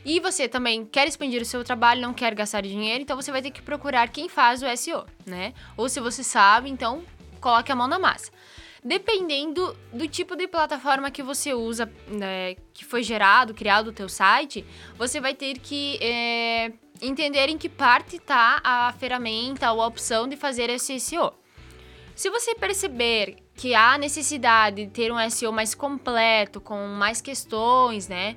E 0.04 0.18
você 0.18 0.48
também 0.48 0.84
quer 0.84 1.06
expandir 1.06 1.42
o 1.42 1.44
seu 1.44 1.62
trabalho, 1.62 2.00
não 2.00 2.14
quer 2.14 2.34
gastar 2.34 2.62
dinheiro, 2.62 3.02
então 3.02 3.16
você 3.16 3.30
vai 3.30 3.42
ter 3.42 3.50
que 3.50 3.60
procurar 3.60 4.08
quem 4.08 4.28
faz 4.28 4.62
o 4.62 4.76
SEO, 4.76 5.04
né? 5.26 5.52
Ou 5.76 5.88
se 5.88 6.00
você 6.00 6.24
sabe, 6.24 6.70
então 6.70 7.04
coloque 7.40 7.70
a 7.70 7.76
mão 7.76 7.86
na 7.86 7.98
massa. 7.98 8.30
Dependendo 8.82 9.76
do 9.92 10.08
tipo 10.08 10.34
de 10.34 10.48
plataforma 10.48 11.10
que 11.10 11.22
você 11.22 11.52
usa, 11.52 11.92
né, 12.08 12.54
que 12.72 12.82
foi 12.82 13.02
gerado, 13.02 13.52
criado 13.52 13.88
o 13.88 13.92
teu 13.92 14.08
site, 14.08 14.64
você 14.96 15.20
vai 15.20 15.34
ter 15.34 15.58
que 15.58 15.98
é, 16.00 16.72
entender 17.02 17.50
em 17.50 17.58
que 17.58 17.68
parte 17.68 18.16
está 18.16 18.58
a 18.64 18.90
ferramenta 18.94 19.70
ou 19.70 19.82
a 19.82 19.86
opção 19.86 20.26
de 20.26 20.34
fazer 20.34 20.70
esse 20.70 20.98
SEO. 20.98 21.34
Se 22.20 22.28
você 22.28 22.54
perceber 22.54 23.36
que 23.54 23.74
há 23.74 23.96
necessidade 23.96 24.84
de 24.84 24.90
ter 24.90 25.10
um 25.10 25.30
SEO 25.30 25.50
mais 25.50 25.74
completo, 25.74 26.60
com 26.60 26.86
mais 26.88 27.22
questões, 27.22 28.08
né? 28.08 28.36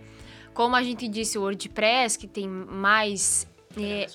Como 0.54 0.74
a 0.74 0.82
gente 0.82 1.06
disse, 1.06 1.38
o 1.38 1.42
WordPress, 1.42 2.18
que 2.18 2.26
tem 2.26 2.48
mais. 2.48 3.46
É, 3.76 4.08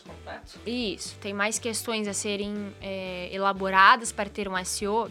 é 0.65 0.71
isso, 0.71 1.19
tem 1.19 1.35
mais 1.35 1.59
questões 1.59 2.09
a 2.09 2.15
serem 2.15 2.75
é, 2.81 3.29
elaboradas 3.31 4.11
para 4.11 4.31
ter 4.31 4.49
um 4.49 4.65
SEO. 4.65 5.11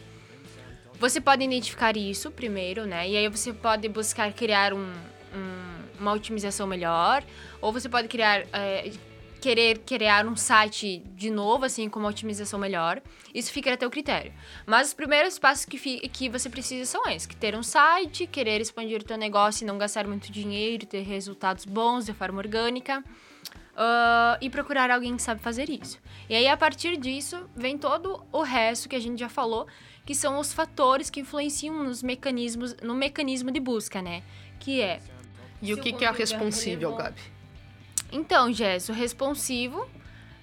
Você 0.99 1.21
pode 1.21 1.43
identificar 1.43 1.95
isso 1.95 2.31
primeiro, 2.31 2.87
né? 2.87 3.07
E 3.07 3.15
aí 3.15 3.29
você 3.29 3.53
pode 3.53 3.87
buscar 3.87 4.33
criar 4.33 4.73
um, 4.73 4.91
um, 5.35 5.99
uma 5.99 6.13
otimização 6.13 6.65
melhor, 6.65 7.23
ou 7.61 7.71
você 7.71 7.87
pode 7.87 8.07
criar 8.07 8.47
é, 8.51 8.91
querer 9.37 9.79
criar 9.79 10.25
um 10.25 10.35
site 10.35 11.03
de 11.15 11.29
novo, 11.29 11.65
assim, 11.65 11.89
com 11.89 11.99
uma 11.99 12.09
otimização 12.09 12.59
melhor. 12.59 13.01
Isso 13.33 13.51
fica 13.51 13.73
a 13.73 13.77
teu 13.77 13.89
critério. 13.89 14.33
Mas 14.65 14.87
os 14.87 14.93
primeiros 14.93 15.37
passos 15.39 15.65
que, 15.65 15.77
que 16.09 16.29
você 16.29 16.49
precisa 16.49 16.85
são 16.85 17.07
esses: 17.07 17.25
que 17.25 17.35
ter 17.35 17.55
um 17.55 17.63
site, 17.63 18.27
querer 18.27 18.59
expandir 18.61 19.01
o 19.01 19.03
teu 19.03 19.17
negócio 19.17 19.63
e 19.63 19.67
não 19.67 19.77
gastar 19.77 20.07
muito 20.07 20.31
dinheiro, 20.31 20.85
ter 20.85 21.01
resultados 21.01 21.65
bons 21.65 22.05
de 22.05 22.13
forma 22.13 22.39
orgânica. 22.39 23.03
Uh, 23.77 24.33
e 24.41 24.49
procurar 24.49 24.89
alguém 24.89 25.15
que 25.15 25.21
sabe 25.21 25.39
fazer 25.39 25.69
isso. 25.69 25.99
E 26.27 26.33
aí, 26.33 26.47
a 26.47 26.57
partir 26.57 26.97
disso, 26.97 27.47
vem 27.55 27.77
todo 27.77 28.25
o 28.31 28.41
resto 28.41 28.89
que 28.89 28.95
a 28.95 28.99
gente 28.99 29.19
já 29.19 29.29
falou, 29.29 29.67
que 30.03 30.15
são 30.15 30.39
os 30.39 30.51
fatores 30.51 31.11
que 31.11 31.19
influenciam 31.19 31.83
nos 31.83 32.01
mecanismos, 32.01 32.75
no 32.81 32.95
mecanismo 32.95 33.51
de 33.51 33.59
busca, 33.59 34.01
né? 34.01 34.23
Que 34.59 34.81
é. 34.81 34.99
E 35.61 35.75
o 35.75 35.77
que, 35.79 35.93
que 35.93 36.05
é 36.05 36.09
responsível, 36.09 36.95
Gabi? 36.95 37.36
Então, 38.11 38.51
Jess, 38.51 38.89
o 38.89 38.93
responsivo. 38.93 39.87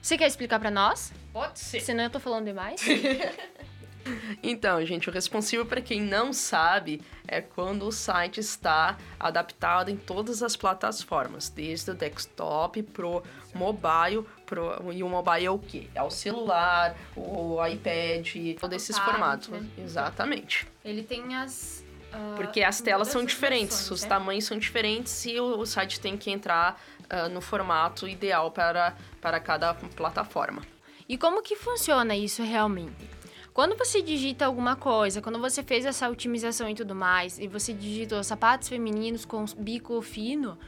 Você 0.00 0.18
quer 0.18 0.26
explicar 0.26 0.58
para 0.60 0.70
nós? 0.70 1.12
Pode 1.32 1.58
ser. 1.58 1.80
Senão 1.80 2.04
eu 2.04 2.10
tô 2.10 2.20
falando 2.20 2.44
demais. 2.44 2.80
Então, 4.42 4.84
gente, 4.84 5.08
o 5.08 5.12
responsivo 5.12 5.64
para 5.64 5.80
quem 5.80 6.00
não 6.00 6.32
sabe 6.32 7.00
é 7.26 7.40
quando 7.40 7.86
o 7.86 7.92
site 7.92 8.40
está 8.40 8.96
adaptado 9.18 9.90
em 9.90 9.96
todas 9.96 10.42
as 10.42 10.56
plataformas, 10.56 11.48
desde 11.48 11.90
o 11.90 11.94
desktop 11.94 12.82
pro 12.82 13.22
mobile, 13.54 14.24
pro 14.44 14.92
e 14.92 15.02
o 15.02 15.08
mobile 15.08 15.46
é 15.46 15.50
o 15.50 15.58
quê? 15.58 15.88
É 15.94 16.02
o 16.02 16.10
celular, 16.10 16.96
o 17.16 17.64
iPad, 17.66 18.58
todos 18.60 18.76
esses 18.76 18.98
formatos. 18.98 19.48
Né? 19.48 19.66
Exatamente. 19.78 20.66
Ele 20.84 21.02
tem 21.02 21.34
as 21.36 21.83
uh, 22.14 22.36
porque 22.36 22.62
as 22.62 22.80
telas 22.80 23.08
são 23.08 23.24
diferentes, 23.24 23.76
versões, 23.76 23.90
os 23.90 24.02
né? 24.02 24.08
tamanhos 24.08 24.44
são 24.44 24.58
diferentes 24.58 25.24
e 25.26 25.38
o, 25.40 25.58
o 25.58 25.66
site 25.66 26.00
tem 26.00 26.16
que 26.16 26.30
entrar 26.30 26.80
uh, 27.04 27.28
no 27.28 27.40
formato 27.40 28.08
ideal 28.08 28.50
para, 28.50 28.96
para 29.20 29.40
cada 29.40 29.74
plataforma. 29.74 30.62
E 31.08 31.18
como 31.18 31.42
que 31.42 31.56
funciona 31.56 32.16
isso 32.16 32.42
realmente? 32.42 33.08
Quando 33.52 33.76
você 33.76 34.02
digita 34.02 34.46
alguma 34.46 34.74
coisa, 34.74 35.22
quando 35.22 35.38
você 35.38 35.62
fez 35.62 35.84
essa 35.84 36.08
otimização 36.08 36.68
e 36.68 36.74
tudo 36.74 36.94
mais, 36.94 37.38
e 37.38 37.46
você 37.46 37.72
digitou 37.72 38.22
sapatos 38.24 38.68
femininos 38.68 39.24
com 39.24 39.44
bico 39.56 40.02
fino, 40.02 40.58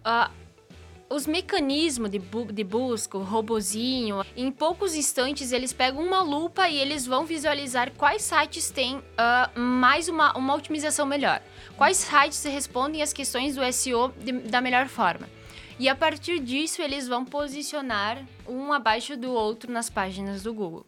uh, 0.00 0.30
os 1.12 1.26
mecanismos 1.26 2.10
de, 2.10 2.18
bu 2.18 2.50
de 2.50 2.64
busca, 2.64 3.18
o 3.18 3.22
robozinho, 3.22 4.24
em 4.34 4.50
poucos 4.50 4.94
instantes 4.94 5.52
eles 5.52 5.72
pegam 5.72 6.02
uma 6.02 6.22
lupa 6.22 6.68
e 6.68 6.78
eles 6.78 7.06
vão 7.06 7.26
visualizar 7.26 7.92
quais 7.92 8.22
sites 8.22 8.70
têm 8.70 8.96
uh, 8.96 9.60
mais 9.60 10.08
uma, 10.08 10.36
uma 10.36 10.54
otimização 10.54 11.04
melhor. 11.04 11.42
Quais 11.76 11.98
sites 11.98 12.42
respondem 12.44 13.02
às 13.02 13.12
questões 13.12 13.54
do 13.54 13.72
SEO 13.72 14.08
de, 14.18 14.32
da 14.32 14.60
melhor 14.60 14.88
forma. 14.88 15.28
E 15.78 15.88
a 15.88 15.94
partir 15.94 16.38
disso, 16.38 16.80
eles 16.80 17.06
vão 17.06 17.24
posicionar 17.24 18.24
um 18.48 18.72
abaixo 18.72 19.16
do 19.16 19.32
outro 19.32 19.70
nas 19.70 19.90
páginas 19.90 20.42
do 20.42 20.54
Google. 20.54 20.86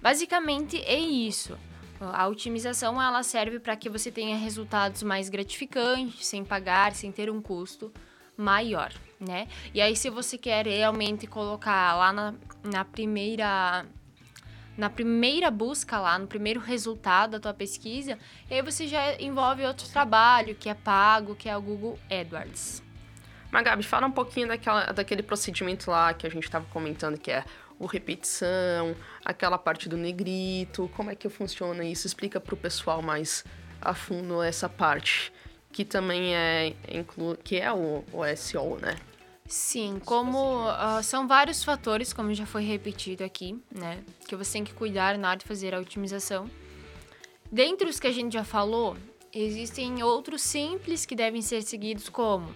Basicamente 0.00 0.82
é 0.84 0.98
isso. 0.98 1.58
A 2.00 2.26
otimização 2.28 3.02
ela 3.02 3.22
serve 3.22 3.58
para 3.58 3.76
que 3.76 3.90
você 3.90 4.10
tenha 4.10 4.36
resultados 4.36 5.02
mais 5.02 5.28
gratificantes, 5.28 6.26
sem 6.26 6.44
pagar, 6.44 6.94
sem 6.94 7.10
ter 7.10 7.28
um 7.28 7.42
custo 7.42 7.92
maior, 8.36 8.92
né? 9.20 9.48
E 9.74 9.80
aí 9.80 9.96
se 9.96 10.10
você 10.10 10.38
quer 10.38 10.66
realmente 10.66 11.26
colocar 11.26 11.94
lá 11.96 12.12
na, 12.12 12.34
na 12.64 12.84
primeira 12.84 13.86
na 14.76 14.88
primeira 14.88 15.50
busca 15.50 15.98
lá, 15.98 16.16
no 16.16 16.28
primeiro 16.28 16.60
resultado 16.60 17.32
da 17.32 17.40
tua 17.40 17.52
pesquisa, 17.52 18.16
aí 18.48 18.62
você 18.62 18.86
já 18.86 19.20
envolve 19.20 19.64
outro 19.64 19.88
trabalho 19.88 20.54
que 20.54 20.68
é 20.68 20.74
pago, 20.74 21.34
que 21.34 21.48
é 21.48 21.56
o 21.56 21.60
Google 21.60 21.98
AdWords. 22.08 22.80
Mas, 23.50 23.64
Gabi, 23.64 23.82
fala 23.82 24.06
um 24.06 24.12
pouquinho 24.12 24.46
daquela, 24.46 24.92
daquele 24.92 25.22
procedimento 25.22 25.90
lá 25.90 26.14
que 26.14 26.24
a 26.26 26.30
gente 26.30 26.44
estava 26.44 26.64
comentando, 26.66 27.18
que 27.18 27.30
é 27.30 27.44
o 27.76 27.86
repetição, 27.86 28.94
aquela 29.24 29.58
parte 29.58 29.88
do 29.88 29.96
negrito, 29.96 30.88
como 30.96 31.10
é 31.10 31.16
que 31.16 31.28
funciona 31.28 31.82
isso? 31.84 32.06
Explica 32.06 32.38
para 32.38 32.54
o 32.54 32.56
pessoal 32.56 33.02
mais 33.02 33.44
a 33.80 33.94
fundo 33.94 34.42
essa 34.42 34.68
parte, 34.68 35.32
que 35.72 35.84
também 35.84 36.34
é, 36.34 36.74
inclu 36.92 37.36
que 37.42 37.56
é 37.56 37.72
o, 37.72 38.04
o 38.12 38.36
SEO, 38.36 38.78
né? 38.78 38.96
Sim, 39.46 39.98
como 40.04 40.68
uh, 40.68 41.02
são 41.02 41.26
vários 41.26 41.64
fatores, 41.64 42.12
como 42.12 42.34
já 42.34 42.44
foi 42.44 42.62
repetido 42.62 43.24
aqui, 43.24 43.58
né? 43.74 44.04
Que 44.26 44.36
você 44.36 44.54
tem 44.54 44.64
que 44.64 44.74
cuidar 44.74 45.16
na 45.16 45.30
hora 45.30 45.38
de 45.38 45.46
fazer 45.46 45.74
a 45.74 45.80
otimização. 45.80 46.50
Dentre 47.50 47.88
os 47.88 47.98
que 47.98 48.06
a 48.06 48.12
gente 48.12 48.34
já 48.34 48.44
falou, 48.44 48.94
existem 49.32 50.02
outros 50.02 50.42
simples 50.42 51.06
que 51.06 51.16
devem 51.16 51.40
ser 51.40 51.62
seguidos, 51.62 52.10
como 52.10 52.54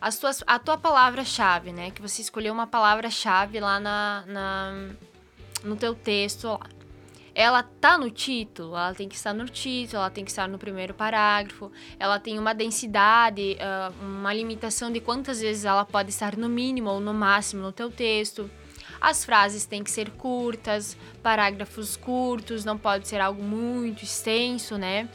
as 0.00 0.18
tuas, 0.18 0.42
a 0.48 0.58
tua 0.58 0.76
palavra-chave, 0.76 1.72
né? 1.72 1.92
Que 1.92 2.02
você 2.02 2.22
escolheu 2.22 2.52
uma 2.52 2.66
palavra-chave 2.66 3.60
lá 3.60 3.78
na, 3.78 4.24
na, 4.26 4.90
no 5.62 5.76
teu 5.76 5.94
texto 5.94 6.48
lá. 6.48 6.60
Ela 7.34 7.62
tá 7.62 7.96
no 7.96 8.10
título, 8.10 8.76
ela 8.76 8.94
tem 8.94 9.08
que 9.08 9.14
estar 9.14 9.32
no 9.32 9.48
título, 9.48 9.98
ela 9.98 10.10
tem 10.10 10.24
que 10.24 10.30
estar 10.30 10.46
no 10.46 10.58
primeiro 10.58 10.92
parágrafo, 10.92 11.72
ela 11.98 12.18
tem 12.18 12.38
uma 12.38 12.54
densidade, 12.54 13.56
uh, 13.56 14.04
uma 14.04 14.34
limitação 14.34 14.92
de 14.92 15.00
quantas 15.00 15.40
vezes 15.40 15.64
ela 15.64 15.84
pode 15.84 16.10
estar 16.10 16.36
no 16.36 16.48
mínimo 16.48 16.90
ou 16.90 17.00
no 17.00 17.14
máximo 17.14 17.62
no 17.62 17.72
teu 17.72 17.90
texto. 17.90 18.50
As 19.00 19.24
frases 19.24 19.64
têm 19.64 19.82
que 19.82 19.90
ser 19.90 20.10
curtas, 20.10 20.96
parágrafos 21.22 21.96
curtos, 21.96 22.64
não 22.64 22.76
pode 22.76 23.08
ser 23.08 23.20
algo 23.20 23.42
muito 23.42 24.04
extenso, 24.04 24.76
né? 24.76 25.08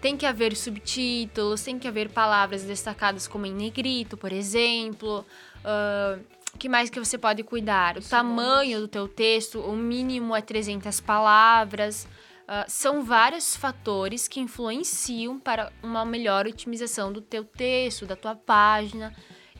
Tem 0.00 0.16
que 0.16 0.26
haver 0.26 0.56
subtítulos, 0.56 1.62
tem 1.62 1.78
que 1.78 1.86
haver 1.86 2.08
palavras 2.08 2.64
destacadas 2.64 3.28
como 3.28 3.46
em 3.46 3.54
negrito, 3.54 4.16
por 4.16 4.32
exemplo. 4.32 5.24
Uh, 5.58 6.20
que 6.62 6.68
mais 6.68 6.88
que 6.88 7.00
você 7.00 7.18
pode 7.18 7.42
cuidar? 7.42 7.98
O 7.98 8.00
tamanho 8.00 8.78
do 8.78 8.86
teu 8.86 9.08
texto, 9.08 9.58
o 9.58 9.74
mínimo 9.74 10.36
é 10.36 10.40
300 10.40 11.00
palavras. 11.00 12.06
Uh, 12.42 12.64
são 12.68 13.04
vários 13.04 13.56
fatores 13.56 14.28
que 14.28 14.38
influenciam 14.38 15.40
para 15.40 15.72
uma 15.82 16.04
melhor 16.04 16.46
otimização 16.46 17.12
do 17.12 17.20
teu 17.20 17.44
texto, 17.44 18.06
da 18.06 18.14
tua 18.14 18.36
página, 18.36 19.12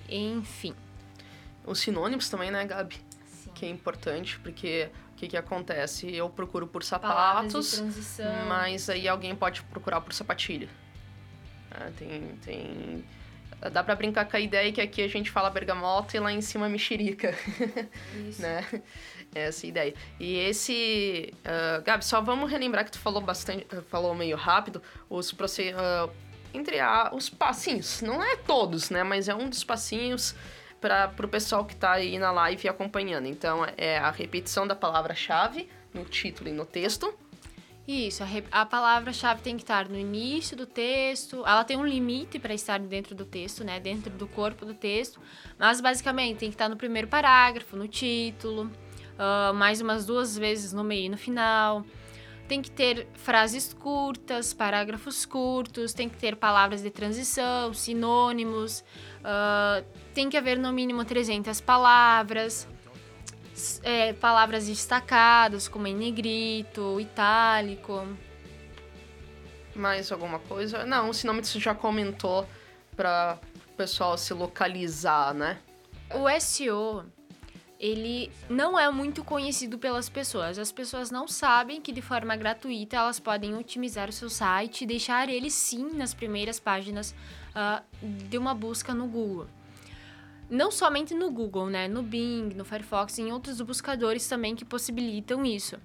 enfim. 0.08 0.76
Os 1.66 1.80
sinônimos 1.80 2.28
também, 2.28 2.52
né, 2.52 2.64
Gabi? 2.64 3.00
Sim. 3.26 3.50
Que 3.52 3.66
é 3.66 3.68
importante, 3.68 4.38
porque 4.38 4.88
que, 5.22 5.28
que 5.28 5.36
acontece? 5.36 6.12
Eu 6.12 6.28
procuro 6.28 6.66
por 6.66 6.82
sapatos, 6.82 7.80
mas 8.48 8.90
aí 8.90 9.06
alguém 9.06 9.36
pode 9.36 9.62
procurar 9.64 10.00
por 10.00 10.12
sapatilha. 10.12 10.68
É, 11.70 11.90
tem, 11.90 12.36
tem... 12.44 13.04
Dá 13.70 13.83
pra 13.83 13.94
brincar 13.94 14.25
com 14.25 14.37
a 14.37 14.40
ideia 14.40 14.72
que 14.72 14.81
aqui 14.81 15.03
a 15.03 15.09
gente 15.09 15.31
fala 15.31 15.51
bergamota 15.51 16.16
e 16.16 16.20
lá 16.20 16.33
em 16.33 16.40
cima 16.40 16.68
mexerica. 16.68 17.35
Isso. 18.29 18.42
né? 18.42 18.64
Essa 19.35 19.66
ideia. 19.66 19.94
E 20.20 20.37
esse... 20.37 21.33
Uh, 21.40 21.83
Gabi, 21.83 22.05
só 22.05 22.20
vamos 22.20 22.51
relembrar 22.51 22.85
que 22.85 22.90
tu 22.90 22.98
falou 22.98 23.22
bastante... 23.22 23.66
Falou 23.88 24.14
meio 24.14 24.37
rápido 24.37 24.83
os 25.09 25.33
processos... 25.33 25.81
Uh, 25.81 26.11
entre 26.55 26.81
a, 26.81 27.11
os 27.14 27.31
passinhos. 27.31 28.03
Não 28.03 28.22
é 28.22 28.37
todos, 28.37 28.90
né? 28.90 29.03
Mas 29.03 29.29
é 29.29 29.35
um 29.35 29.48
dos 29.48 29.64
passinhos 29.64 30.35
para 30.81 31.12
o 31.22 31.29
pessoal 31.29 31.64
que 31.64 31.75
está 31.75 31.92
aí 31.92 32.18
na 32.18 32.31
live 32.33 32.68
acompanhando. 32.68 33.27
Então, 33.27 33.66
é 33.77 33.98
a 33.98 34.11
repetição 34.11 34.66
da 34.66 34.75
palavra-chave 34.75 35.68
no 35.94 36.05
título 36.05 36.51
e 36.51 36.53
no 36.53 36.66
texto. 36.66 37.14
Isso, 37.87 38.23
a, 38.23 38.61
a 38.62 38.64
palavra-chave 38.64 39.42
tem 39.42 39.57
que 39.57 39.62
estar 39.64 39.88
no 39.88 39.99
início 39.99 40.57
do 40.57 40.66
texto. 40.66 41.45
Ela 41.45 41.64
tem 41.64 41.77
um 41.77 41.85
limite 41.85 42.38
para 42.38 42.55
estar 42.55 42.79
dentro 42.79 43.14
do 43.14 43.25
texto, 43.25 43.64
né? 43.64 43.81
Dentro 43.81 44.11
do 44.11 44.27
corpo 44.29 44.64
do 44.64 44.73
texto. 44.73 45.21
Mas 45.59 45.81
basicamente 45.81 46.38
tem 46.38 46.49
que 46.49 46.55
estar 46.55 46.68
no 46.68 46.77
primeiro 46.77 47.09
parágrafo, 47.09 47.77
no 47.77 47.88
título, 47.88 48.71
uh, 49.18 49.53
mais 49.55 49.81
umas 49.81 50.07
duas 50.07 50.38
vezes 50.38 50.73
no 50.73 50.85
meio 50.85 51.07
e 51.07 51.09
no 51.09 51.18
final. 51.18 51.85
tem 52.47 52.62
que 52.62 52.71
ter 52.71 53.09
frases 53.14 53.73
curtas, 53.73 54.53
parágrafos 54.53 55.25
curtos, 55.25 55.92
tem 55.92 56.09
que 56.09 56.16
ter 56.18 56.37
palavras 56.37 56.83
de 56.83 56.90
transição, 56.90 57.73
sinônimos, 57.73 58.85
uh, 59.21 59.85
tem 60.14 60.29
que 60.29 60.37
haver 60.37 60.59
no 60.59 60.73
mínimo 60.73 61.05
300 61.05 61.61
palavras, 61.61 62.68
é, 63.83 64.12
palavras 64.12 64.66
destacadas, 64.66 65.68
como 65.68 65.87
em 65.87 65.94
negrito, 65.94 67.01
itálico. 67.01 68.07
Mais 69.75 70.12
alguma 70.12 70.38
coisa? 70.38 70.85
Não, 70.85 71.09
o 71.09 71.14
sinônimo 71.14 71.44
você 71.44 71.59
já 71.59 71.75
comentou 71.75 72.46
para 72.96 73.38
o 73.72 73.77
pessoal 73.77 74.18
se 74.18 74.35
localizar, 74.35 75.33
né? 75.33 75.59
O 76.11 76.29
SEO 76.40 77.05
ele 77.83 78.31
não 78.48 78.79
é 78.79 78.88
muito 78.92 79.25
conhecido 79.25 79.77
pelas 79.77 80.09
pessoas. 80.09 80.57
As 80.57 80.70
pessoas 80.70 81.11
não 81.11 81.27
sabem 81.27 81.81
que 81.81 81.90
de 81.90 82.01
forma 82.01 82.37
gratuita 82.37 82.96
elas 82.96 83.18
podem 83.18 83.57
otimizar 83.57 84.09
o 84.09 84.12
seu 84.12 84.31
site 84.31 84.83
e 84.83 84.87
deixar 84.87 85.29
ele 85.29 85.51
sim 85.51 85.90
nas 85.92 86.14
primeiras 86.14 86.61
páginas 86.61 87.12
uh, 87.51 87.83
de 88.01 88.38
uma 88.38 88.55
busca 88.55 88.94
no 88.94 89.09
Google. 89.09 89.48
Não 90.52 90.70
somente 90.70 91.14
no 91.14 91.30
Google, 91.30 91.70
né? 91.70 91.88
No 91.88 92.02
Bing, 92.02 92.52
no 92.54 92.62
Firefox 92.62 93.18
em 93.18 93.32
outros 93.32 93.58
buscadores 93.62 94.28
também 94.28 94.54
que 94.54 94.66
possibilitam 94.66 95.46
isso. 95.46 95.78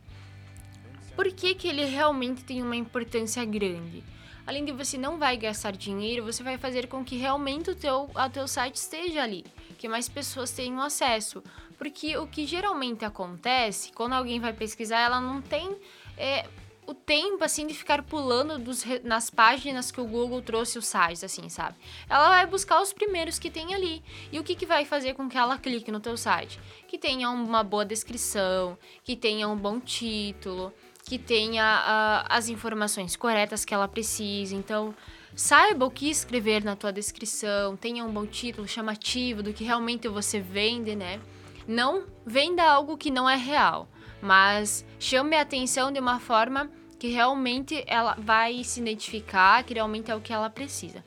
Por 1.15 1.32
que, 1.32 1.56
que 1.56 1.69
ele 1.69 1.86
realmente 1.86 2.43
tem 2.43 2.62
uma 2.62 2.75
importância 2.75 3.45
grande? 3.45 4.03
Além 4.45 4.65
de 4.65 4.73
você 4.73 4.97
não 4.97 5.17
vai 5.17 5.38
gastar 5.38 5.71
dinheiro, 5.71 6.25
você 6.25 6.43
vai 6.43 6.58
fazer 6.58 6.88
com 6.88 7.01
que 7.01 7.15
realmente 7.15 7.69
o 7.69 7.75
teu, 7.75 8.10
o 8.13 8.30
teu 8.30 8.45
site 8.45 8.75
esteja 8.75 9.23
ali, 9.23 9.45
que 9.77 9.88
mais 9.88 10.10
pessoas 10.10 10.51
tenham 10.51 10.82
acesso. 10.82 11.41
Porque 11.77 12.17
o 12.17 12.27
que 12.27 12.45
geralmente 12.45 13.06
acontece, 13.06 13.93
quando 13.93 14.13
alguém 14.13 14.38
vai 14.38 14.51
pesquisar, 14.51 14.99
ela 14.99 15.21
não 15.21 15.41
tem 15.41 15.77
é, 16.17 16.45
o 16.88 16.93
tempo, 16.93 17.43
assim, 17.43 17.67
de 17.67 17.73
ficar 17.73 18.02
pulando 18.02 18.58
dos, 18.58 18.84
nas 19.04 19.30
páginas 19.30 19.91
que 19.91 20.00
o 20.00 20.06
Google 20.06 20.41
trouxe 20.41 20.80
os 20.80 20.88
sites, 20.88 21.21
assim, 21.21 21.50
sabe? 21.50 21.76
Ela 22.10 22.30
vai 22.30 22.47
buscar 22.47 22.82
os 22.82 22.93
primeiros 22.93 23.38
que 23.38 23.50
tem 23.50 23.76
ali. 23.76 24.02
E 24.32 24.39
o 24.39 24.43
que, 24.43 24.56
que 24.56 24.65
vai 24.65 24.86
fazer 24.86 25.13
com 25.13 25.28
que 25.28 25.38
ela 25.38 25.58
clique 25.58 25.91
no 25.91 26.00
teu 26.00 26.15
site? 26.15 26.58
Que 26.88 26.97
tenha 26.97 27.30
uma 27.30 27.62
boa 27.62 27.84
descrição, 27.84 28.78
que 29.04 29.17
tenha 29.17 29.50
um 29.50 29.58
bom 29.58 29.82
título, 29.82 30.73
que 31.04 31.19
tenha 31.19 31.63
uh, 31.63 32.28
as 32.30 32.47
informações 32.47 33.17
corretas 33.17 33.65
que 33.65 33.73
ela 33.73 33.88
precisa. 33.89 34.56
Então, 34.56 34.95
saiba 35.36 35.86
o 35.86 35.91
que 35.91 36.10
escrever 36.10 36.63
na 36.63 36.78
tua 36.78 36.93
descrição, 36.93 37.76
tenha 37.76 38.06
um 38.06 38.12
bom 38.13 38.26
título 38.26 38.65
chamativo 38.65 39.43
do 39.43 39.52
que 39.52 39.65
realmente 39.65 40.08
você 40.08 40.39
vende, 40.39 40.95
né? 40.95 41.19
Não 41.67 42.06
venda 42.26 42.63
algo 42.63 42.97
que 42.97 43.12
não 43.12 43.30
é 43.30 43.36
real, 43.36 43.89
mas 44.21 44.86
chame 44.99 45.36
a 45.36 45.41
atenção 45.41 45.91
de 45.91 45.99
uma 45.99 46.19
forma 46.19 46.69
que 46.99 47.08
realmente 47.10 47.84
ela 47.88 48.15
vai 48.17 48.63
se 48.63 48.80
identificar, 48.80 49.63
que 49.63 49.73
realmente 49.73 50.10
é 50.10 50.15
o 50.15 50.21
que 50.21 50.34
ela 50.34 50.49
precisa. 50.49 51.03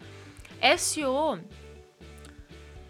SEO 0.78 1.40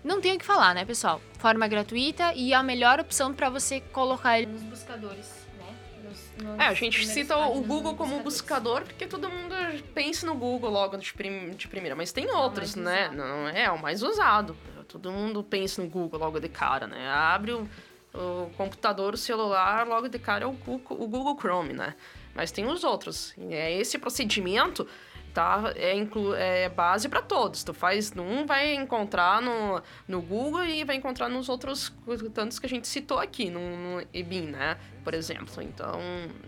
não 0.02 0.20
tem 0.20 0.34
o 0.34 0.38
que 0.38 0.44
falar, 0.44 0.74
né, 0.74 0.84
pessoal? 0.84 1.20
Forma 1.38 1.68
gratuita 1.68 2.32
e 2.34 2.52
a 2.54 2.62
melhor 2.62 3.00
opção 3.00 3.32
para 3.32 3.48
você 3.48 3.80
colocar 3.80 4.38
ele 4.38 4.50
nos 4.50 4.62
buscadores. 4.62 5.46
Né? 5.58 5.74
Nos, 6.04 6.44
nos 6.44 6.58
é, 6.58 6.66
a 6.66 6.74
gente 6.74 7.06
cita 7.06 7.36
o 7.36 7.60
Google 7.62 7.94
como 7.94 8.20
buscador 8.20 8.82
porque 8.82 9.06
todo 9.06 9.28
mundo 9.30 9.54
pensa 9.94 10.26
no 10.26 10.34
Google 10.34 10.70
logo 10.70 10.96
de, 10.96 11.12
prim 11.12 11.50
de 11.50 11.68
primeira, 11.68 11.94
mas 11.94 12.12
tem 12.12 12.30
outros, 12.30 12.74
né? 12.74 13.04
Usado. 13.04 13.16
Não 13.16 13.48
é, 13.48 13.62
é 13.64 13.70
o 13.70 13.80
mais 13.80 14.02
usado. 14.02 14.56
Todo 14.88 15.12
mundo 15.12 15.44
pensa 15.44 15.80
no 15.80 15.88
Google 15.88 16.18
logo 16.18 16.40
de 16.40 16.48
cara, 16.48 16.86
né? 16.86 17.08
Abre 17.08 17.52
o, 17.52 17.68
o 18.14 18.50
computador, 18.56 19.14
o 19.14 19.16
celular, 19.16 19.86
logo 19.86 20.08
de 20.08 20.18
cara 20.18 20.44
é 20.44 20.46
o 20.46 20.52
Google, 20.52 21.36
Chrome, 21.38 21.72
né? 21.72 21.94
Mas 22.34 22.50
tem 22.50 22.66
os 22.66 22.84
outros. 22.84 23.34
É 23.50 23.72
esse 23.72 23.98
procedimento 23.98 24.86
tá 25.32 25.72
é, 25.76 25.94
inclu, 25.94 26.34
é 26.34 26.68
base 26.68 27.08
para 27.08 27.22
todos. 27.22 27.62
Tu 27.62 27.72
faz 27.72 28.12
um, 28.16 28.44
vai 28.46 28.74
encontrar 28.74 29.40
no, 29.40 29.80
no 30.08 30.20
Google 30.20 30.64
e 30.64 30.82
vai 30.82 30.96
encontrar 30.96 31.28
nos 31.28 31.48
outros 31.48 31.92
tantos 32.34 32.58
que 32.58 32.66
a 32.66 32.68
gente 32.68 32.88
citou 32.88 33.18
aqui 33.18 33.48
no, 33.48 33.60
no 33.60 34.06
EBIN, 34.12 34.46
né? 34.46 34.76
Por 35.04 35.14
exemplo. 35.14 35.62
Então, 35.62 36.00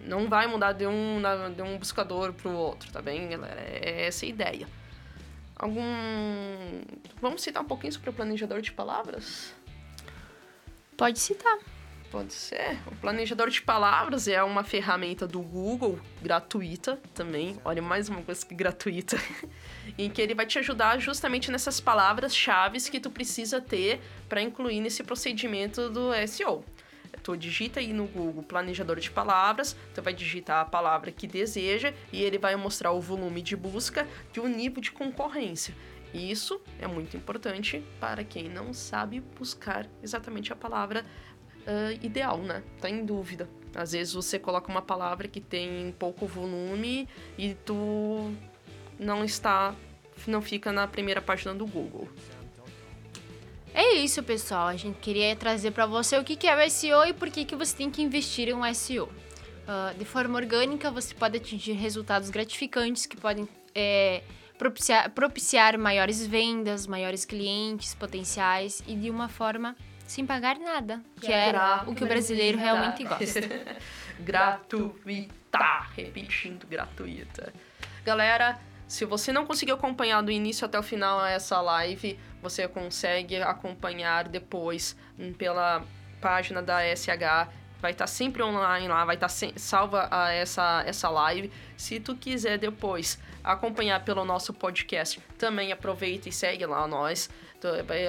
não 0.04 0.28
vai 0.28 0.46
mudar 0.46 0.72
de 0.72 0.86
um, 0.86 1.22
de 1.54 1.62
um 1.62 1.78
buscador 1.78 2.32
para 2.32 2.50
o 2.50 2.54
outro, 2.54 2.90
tá 2.90 3.00
bem, 3.00 3.28
galera? 3.28 3.60
É 3.60 4.06
essa 4.06 4.26
a 4.26 4.28
ideia 4.28 4.66
algum. 5.62 6.82
Vamos 7.20 7.40
citar 7.40 7.62
um 7.62 7.66
pouquinho 7.66 7.92
sobre 7.92 8.10
o 8.10 8.12
planejador 8.12 8.60
de 8.60 8.72
palavras? 8.72 9.54
Pode 10.96 11.18
citar. 11.18 11.58
Pode 12.10 12.34
ser. 12.34 12.78
O 12.86 12.94
planejador 12.96 13.48
de 13.48 13.62
palavras 13.62 14.28
é 14.28 14.42
uma 14.42 14.62
ferramenta 14.62 15.26
do 15.26 15.40
Google, 15.40 15.98
gratuita 16.20 17.00
também. 17.14 17.58
Olha, 17.64 17.80
mais 17.80 18.10
uma 18.10 18.20
coisa 18.20 18.44
que 18.44 18.54
gratuita. 18.54 19.16
em 19.96 20.10
que 20.10 20.20
ele 20.20 20.34
vai 20.34 20.44
te 20.44 20.58
ajudar 20.58 20.98
justamente 21.00 21.50
nessas 21.50 21.80
palavras-chave 21.80 22.78
que 22.90 23.00
tu 23.00 23.10
precisa 23.10 23.62
ter 23.62 23.98
para 24.28 24.42
incluir 24.42 24.80
nesse 24.80 25.02
procedimento 25.02 25.88
do 25.88 26.10
SEO 26.28 26.62
tu 27.22 27.36
digita 27.36 27.80
aí 27.80 27.92
no 27.92 28.06
Google 28.06 28.42
planejador 28.42 28.98
de 28.98 29.10
palavras, 29.10 29.76
tu 29.94 30.02
vai 30.02 30.12
digitar 30.12 30.60
a 30.60 30.64
palavra 30.64 31.12
que 31.12 31.26
deseja 31.26 31.94
e 32.12 32.22
ele 32.22 32.36
vai 32.36 32.56
mostrar 32.56 32.92
o 32.92 33.00
volume 33.00 33.40
de 33.40 33.56
busca 33.56 34.06
e 34.34 34.40
o 34.40 34.48
nível 34.48 34.80
de 34.80 34.90
concorrência. 34.90 35.74
Isso 36.12 36.60
é 36.78 36.86
muito 36.86 37.16
importante 37.16 37.82
para 37.98 38.22
quem 38.22 38.48
não 38.48 38.74
sabe 38.74 39.20
buscar 39.20 39.88
exatamente 40.02 40.52
a 40.52 40.56
palavra 40.56 41.04
uh, 41.62 42.04
ideal, 42.04 42.38
né? 42.38 42.62
Tá 42.80 42.90
em 42.90 43.04
dúvida. 43.04 43.48
Às 43.74 43.92
vezes 43.92 44.12
você 44.12 44.38
coloca 44.38 44.70
uma 44.70 44.82
palavra 44.82 45.26
que 45.26 45.40
tem 45.40 45.94
pouco 45.98 46.26
volume 46.26 47.08
e 47.38 47.54
tu 47.54 48.30
não 48.98 49.24
está, 49.24 49.74
não 50.26 50.42
fica 50.42 50.70
na 50.70 50.86
primeira 50.86 51.22
página 51.22 51.54
do 51.54 51.66
Google. 51.66 52.08
É 53.74 53.94
isso, 53.94 54.22
pessoal. 54.22 54.68
A 54.68 54.76
gente 54.76 54.98
queria 54.98 55.34
trazer 55.34 55.70
para 55.70 55.86
você 55.86 56.18
o 56.18 56.24
que 56.24 56.46
é 56.46 56.66
o 56.66 56.70
SEO 56.70 57.06
e 57.06 57.12
por 57.14 57.30
que, 57.30 57.44
que 57.44 57.56
você 57.56 57.74
tem 57.74 57.90
que 57.90 58.02
investir 58.02 58.48
em 58.48 58.54
um 58.54 58.74
SEO. 58.74 59.06
Uh, 59.06 59.10
ah, 59.66 59.94
de 59.96 60.04
forma 60.04 60.38
orgânica, 60.38 60.90
você 60.90 61.14
pode 61.14 61.38
atingir 61.38 61.72
resultados 61.72 62.28
gratificantes 62.28 63.06
que 63.06 63.16
podem 63.16 63.48
é, 63.74 64.22
propiciar, 64.62 65.10
propiciar 65.10 65.76
maiores 65.76 66.24
vendas, 66.24 66.86
maiores 66.86 67.24
clientes 67.24 67.94
potenciais 67.96 68.80
e 68.86 68.94
de 68.94 69.10
uma 69.10 69.28
forma 69.28 69.74
sem 70.06 70.24
pagar 70.24 70.56
nada, 70.56 71.02
que 71.20 71.32
é, 71.32 71.50
é 71.50 71.82
o 71.86 71.94
que 71.94 72.04
o 72.04 72.06
brasileiro 72.06 72.58
realmente 72.58 73.02
gosta. 73.02 73.40
gratuita, 74.20 75.86
repetindo, 75.96 76.66
gratuita. 76.66 77.52
Galera, 78.04 78.60
se 78.86 79.04
você 79.04 79.32
não 79.32 79.44
conseguiu 79.44 79.74
acompanhar 79.74 80.22
do 80.22 80.30
início 80.30 80.64
até 80.64 80.78
o 80.78 80.82
final 80.82 81.24
essa 81.26 81.60
live, 81.60 82.16
você 82.40 82.68
consegue 82.68 83.36
acompanhar 83.42 84.28
depois 84.28 84.96
hum, 85.18 85.32
pela 85.32 85.84
página 86.20 86.62
da 86.62 86.82
SH. 86.94 87.48
Vai 87.82 87.90
estar 87.90 88.04
tá 88.04 88.06
sempre 88.06 88.44
online 88.44 88.86
lá, 88.86 89.04
vai 89.04 89.16
estar 89.16 89.28
tá 89.28 89.52
salva 89.56 90.08
a 90.08 90.30
essa, 90.30 90.84
essa 90.86 91.10
live. 91.10 91.50
Se 91.76 91.98
tu 91.98 92.14
quiser 92.14 92.56
depois 92.56 93.18
acompanhar 93.42 94.04
pelo 94.04 94.24
nosso 94.24 94.54
podcast, 94.54 95.20
também 95.36 95.72
aproveita 95.72 96.28
e 96.28 96.32
segue 96.32 96.64
lá 96.64 96.86
nós. 96.86 97.28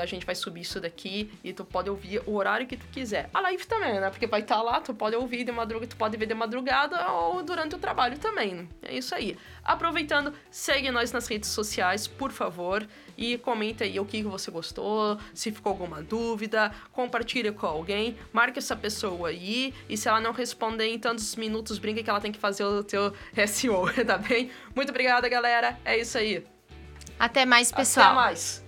A 0.01 0.05
gente 0.05 0.25
vai 0.25 0.35
subir 0.35 0.61
isso 0.61 0.79
daqui 0.79 1.31
e 1.43 1.53
tu 1.53 1.63
pode 1.63 1.89
ouvir 1.89 2.21
o 2.25 2.35
horário 2.35 2.65
que 2.67 2.77
tu 2.77 2.85
quiser. 2.91 3.29
A 3.33 3.39
live 3.41 3.65
também, 3.65 3.99
né? 3.99 4.09
Porque 4.09 4.27
vai 4.27 4.41
estar 4.41 4.57
tá 4.57 4.61
lá, 4.61 4.81
tu 4.81 4.93
pode 4.93 5.15
ouvir 5.15 5.43
de 5.43 5.51
madrugada, 5.51 5.87
tu 5.87 5.95
pode 5.95 6.17
ver 6.17 6.25
de 6.25 6.33
madrugada 6.33 7.11
ou 7.11 7.43
durante 7.43 7.75
o 7.75 7.77
trabalho 7.77 8.17
também. 8.17 8.67
É 8.81 8.95
isso 8.95 9.13
aí. 9.13 9.37
Aproveitando, 9.63 10.33
segue 10.51 10.91
nós 10.91 11.11
nas 11.11 11.27
redes 11.27 11.49
sociais, 11.49 12.07
por 12.07 12.31
favor, 12.31 12.85
e 13.17 13.37
comenta 13.37 13.83
aí 13.83 13.99
o 13.99 14.05
que 14.05 14.21
você 14.23 14.51
gostou, 14.51 15.17
se 15.33 15.51
ficou 15.51 15.71
alguma 15.71 16.01
dúvida, 16.01 16.71
compartilha 16.91 17.51
com 17.51 17.65
alguém, 17.65 18.17
marque 18.31 18.59
essa 18.59 18.75
pessoa 18.75 19.29
aí, 19.29 19.73
e 19.87 19.95
se 19.95 20.07
ela 20.09 20.19
não 20.19 20.31
responder 20.31 20.87
em 20.87 20.99
tantos 20.99 21.35
minutos, 21.35 21.77
brinca 21.77 22.03
que 22.03 22.09
ela 22.09 22.21
tem 22.21 22.31
que 22.31 22.39
fazer 22.39 22.65
o 22.65 22.83
teu 22.83 23.13
SEO, 23.47 23.85
tá 24.05 24.17
bem? 24.17 24.51
Muito 24.75 24.89
obrigada, 24.89 25.27
galera. 25.29 25.77
É 25.85 25.97
isso 25.97 26.17
aí. 26.17 26.43
Até 27.19 27.45
mais, 27.45 27.71
pessoal. 27.71 28.07
Até 28.07 28.15
mais. 28.15 28.62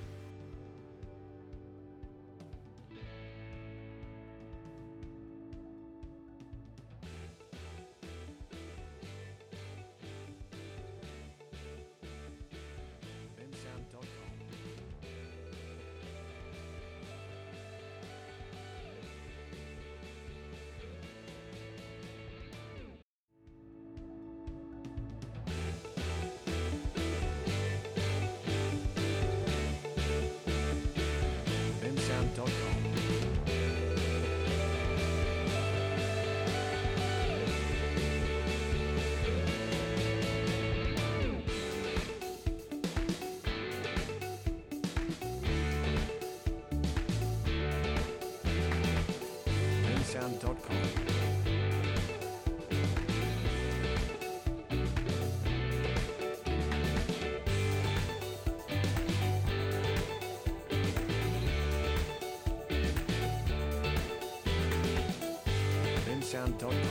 antal 66.45 66.84